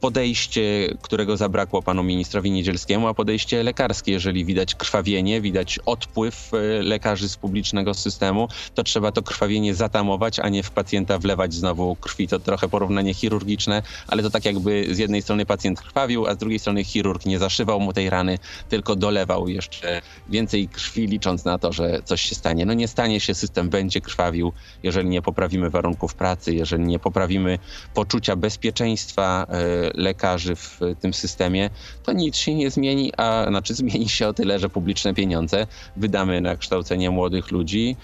[0.00, 4.12] podejście, którego zabrakło panu ministrowi Niedzielskiemu, a podejście lekarskie.
[4.12, 10.38] Jeżeli widać krwawienie, widać odpływ e, lekarzy z publicznego systemu, to trzeba to krwawienie zatamować,
[10.38, 12.28] a nie w pacjenta wlewać znowu krwi.
[12.28, 16.38] To trochę porównanie chirurgiczne, ale to tak jakby z jednej strony pacjent krwawił, a z
[16.38, 18.38] drugiej strony chirurg nie zaszywał mu tej rany,
[18.68, 22.66] tylko dolewał jeszcze więcej krwi, licząc na to, że coś się stanie.
[22.66, 27.58] No nie stanie się, system będzie krwawił, jeżeli nie poprawimy warunków pracy, jeżeli nie poprawimy
[27.94, 31.70] poczucia bezpieczeństwa e, lekarzy w tym systemie,
[32.02, 35.66] to nic się nie zmieni, a znaczy zmieni się o tyle, że publiczne pieniądze
[35.96, 37.96] wydamy na kształcenie młodych ludzi,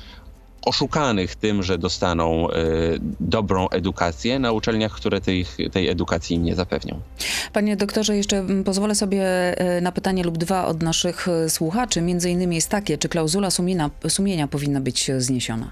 [0.67, 2.55] oszukanych tym, że dostaną e,
[3.21, 7.01] dobrą edukację na uczelniach, które tej, tej edukacji nie zapewnią.
[7.53, 9.25] Panie doktorze, jeszcze mm, pozwolę sobie
[9.59, 12.01] e, na pytanie lub dwa od naszych e, słuchaczy.
[12.01, 15.71] Między innymi jest takie, czy klauzula sumienia, sumienia powinna być zniesiona?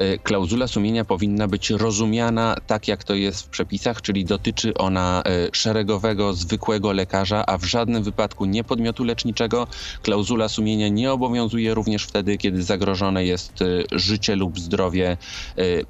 [0.00, 5.22] E, Klauzula sumienia powinna być rozumiana tak, jak to jest w przepisach, czyli dotyczy ona
[5.26, 9.66] e, szeregowego, zwykłego lekarza, a w żadnym wypadku nie podmiotu leczniczego.
[10.02, 15.16] Klauzula sumienia nie obowiązuje również wtedy, kiedy zagrożone jest e, życie lub zdrowie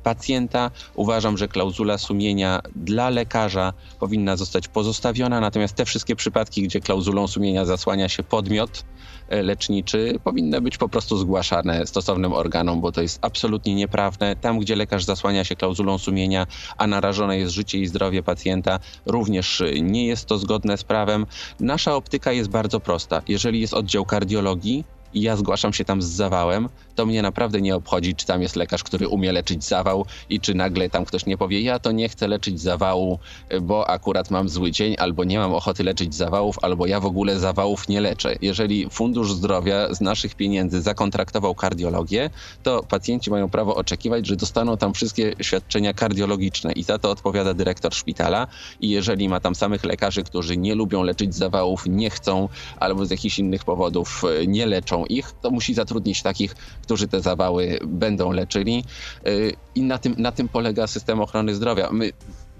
[0.02, 0.70] pacjenta.
[0.94, 7.28] Uważam, że klauzula sumienia dla lekarza powinna zostać pozostawiona, natomiast te wszystkie przypadki, gdzie klauzulą
[7.28, 8.84] sumienia zasłania się podmiot,
[9.30, 14.36] leczniczy powinny być po prostu zgłaszane stosownym organom, bo to jest absolutnie nieprawne.
[14.36, 19.62] Tam, gdzie lekarz zasłania się klauzulą sumienia, a narażone jest życie i zdrowie pacjenta, również
[19.82, 21.26] nie jest to zgodne z prawem.
[21.60, 23.22] Nasza optyka jest bardzo prosta.
[23.28, 24.84] Jeżeli jest oddział kardiologii,
[25.14, 28.56] i ja zgłaszam się tam z zawałem, to mnie naprawdę nie obchodzi, czy tam jest
[28.56, 32.08] lekarz, który umie leczyć zawał i czy nagle tam ktoś nie powie, ja to nie
[32.08, 33.18] chcę leczyć zawału,
[33.62, 37.38] bo akurat mam zły dzień, albo nie mam ochoty leczyć zawałów, albo ja w ogóle
[37.38, 38.36] zawałów nie leczę.
[38.42, 42.30] Jeżeli Fundusz Zdrowia z naszych pieniędzy zakontraktował kardiologię,
[42.62, 47.54] to pacjenci mają prawo oczekiwać, że dostaną tam wszystkie świadczenia kardiologiczne i za to odpowiada
[47.54, 48.46] dyrektor szpitala
[48.80, 52.48] i jeżeli ma tam samych lekarzy, którzy nie lubią leczyć zawałów, nie chcą
[52.80, 57.20] albo z jakichś innych powodów e, nie leczą ich, to musi zatrudnić takich, którzy te
[57.20, 58.84] zawały będą leczyli.
[59.26, 61.88] Y, I na tym, na tym polega system ochrony zdrowia.
[61.92, 62.12] My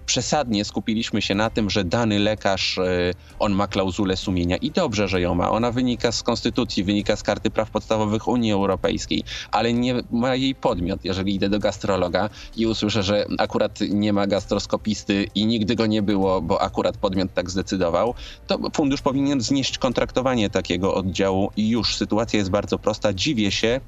[0.07, 5.09] przesadnie skupiliśmy się na tym, że dany lekarz, y, on ma klauzulę sumienia i dobrze,
[5.09, 5.51] że ją ma.
[5.51, 10.55] Ona wynika z konstytucji, wynika z karty praw podstawowych Unii Europejskiej, ale nie ma jej
[10.55, 11.05] podmiot.
[11.05, 16.03] Jeżeli idę do gastrologa i usłyszę, że akurat nie ma gastroskopisty i nigdy go nie
[16.03, 18.15] było, bo akurat podmiot tak zdecydował,
[18.47, 23.13] to fundusz powinien znieść kontraktowanie takiego oddziału i już sytuacja jest bardzo prosta.
[23.13, 23.81] Dziwię się,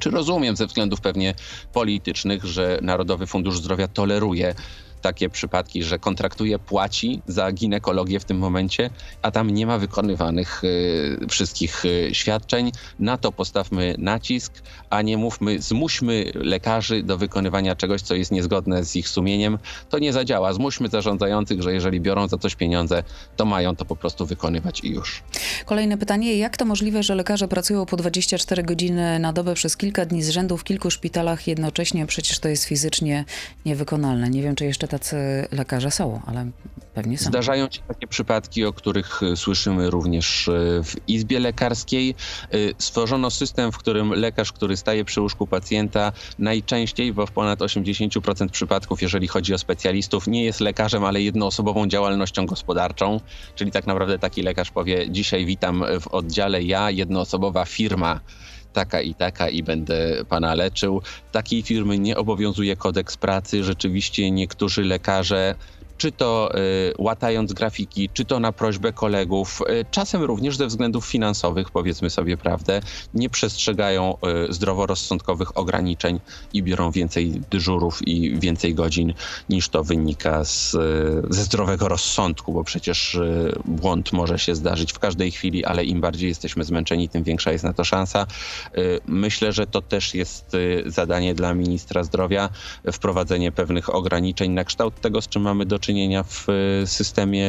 [0.00, 1.34] czy rozumiem ze względów pewnie
[1.72, 4.54] politycznych, że Narodowy Fundusz Zdrowia toleruje
[5.00, 8.90] takie przypadki, że kontraktuje, płaci za ginekologię w tym momencie,
[9.22, 12.72] a tam nie ma wykonywanych y, wszystkich y, świadczeń.
[12.98, 18.84] Na to postawmy nacisk, a nie mówmy, zmuśmy lekarzy do wykonywania czegoś, co jest niezgodne
[18.84, 19.58] z ich sumieniem.
[19.90, 20.52] To nie zadziała.
[20.52, 23.02] Zmuśmy zarządzających, że jeżeli biorą za coś pieniądze,
[23.36, 25.22] to mają to po prostu wykonywać i już.
[25.66, 26.36] Kolejne pytanie.
[26.36, 30.30] Jak to możliwe, że lekarze pracują po 24 godziny na dobę przez kilka dni z
[30.30, 32.06] rzędu w kilku szpitalach jednocześnie?
[32.06, 33.24] Przecież to jest fizycznie
[33.66, 34.30] niewykonalne.
[34.30, 36.46] Nie wiem, czy jeszcze że tacy lekarze są, ale
[36.94, 37.24] pewnie są.
[37.24, 42.14] Zdarzają się takie przypadki, o których y, słyszymy również y, w Izbie Lekarskiej.
[42.54, 47.58] Y, Stworzono system, w którym lekarz, który staje przy łóżku pacjenta, najczęściej, bo w ponad
[47.58, 53.20] 80% przypadków, jeżeli chodzi o specjalistów, nie jest lekarzem, ale jednoosobową działalnością gospodarczą.
[53.54, 58.20] Czyli tak naprawdę taki lekarz powie: Dzisiaj witam w oddziale ja, jednoosobowa firma
[58.76, 61.02] taka i taka i będę pana leczył.
[61.32, 63.64] Takiej firmy nie obowiązuje kodeks pracy.
[63.64, 65.54] Rzeczywiście niektórzy lekarze
[65.96, 71.06] czy to y, łatając grafiki, czy to na prośbę kolegów, y, czasem również ze względów
[71.06, 72.80] finansowych, powiedzmy sobie prawdę,
[73.14, 74.16] nie przestrzegają
[74.48, 76.20] y, zdroworozsądkowych ograniczeń
[76.52, 79.14] i biorą więcej dyżurów i więcej godzin
[79.48, 80.70] niż to wynika z,
[81.30, 83.18] ze zdrowego rozsądku, bo przecież
[83.64, 87.64] błąd może się zdarzyć w każdej chwili, ale im bardziej jesteśmy zmęczeni, tym większa jest
[87.64, 88.26] na to szansa.
[89.06, 92.48] Myślę, że to też jest zadanie dla ministra zdrowia,
[92.92, 95.85] wprowadzenie pewnych ograniczeń na kształt tego, z czym mamy do czynienia
[96.24, 97.46] w y, systemie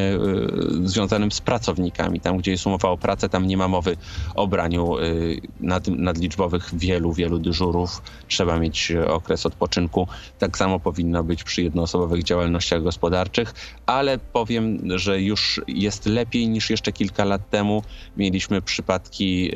[0.83, 2.19] y, związanym z pracownikami.
[2.19, 3.97] Tam, gdzie jest umowa o pracę, tam nie ma mowy
[4.35, 8.01] o braniu y, nad, nadliczbowych wielu, wielu dyżurów.
[8.27, 10.07] Trzeba mieć okres odpoczynku.
[10.37, 13.53] Tak samo powinno być przy jednoosobowych działalnościach gospodarczych,
[13.85, 17.83] ale powiem, że już jest lepiej niż jeszcze kilka lat temu.
[18.17, 19.51] Mieliśmy przypadki,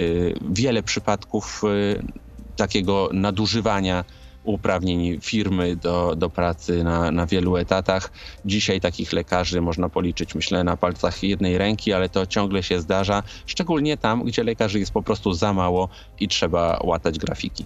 [0.49, 1.61] wiele przypadków
[2.55, 4.05] takiego nadużywania
[4.43, 8.11] uprawnień firmy do, do pracy na, na wielu etatach.
[8.45, 13.23] Dzisiaj takich lekarzy można policzyć, myślę, na palcach jednej ręki, ale to ciągle się zdarza,
[13.45, 15.89] szczególnie tam, gdzie lekarzy jest po prostu za mało
[16.19, 17.65] i trzeba łatać grafiki.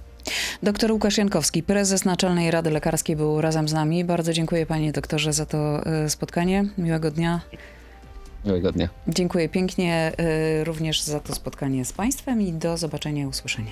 [0.63, 4.05] Doktor Łukasz Jankowski, prezes Naczelnej Rady Lekarskiej był razem z nami.
[4.05, 6.65] Bardzo dziękuję panie doktorze za to y, spotkanie.
[6.77, 7.41] Miłego dnia.
[8.45, 8.89] Miłego dnia.
[9.07, 10.11] Dziękuję pięknie
[10.59, 13.71] y, również za to spotkanie z państwem i do zobaczenia i usłyszenia.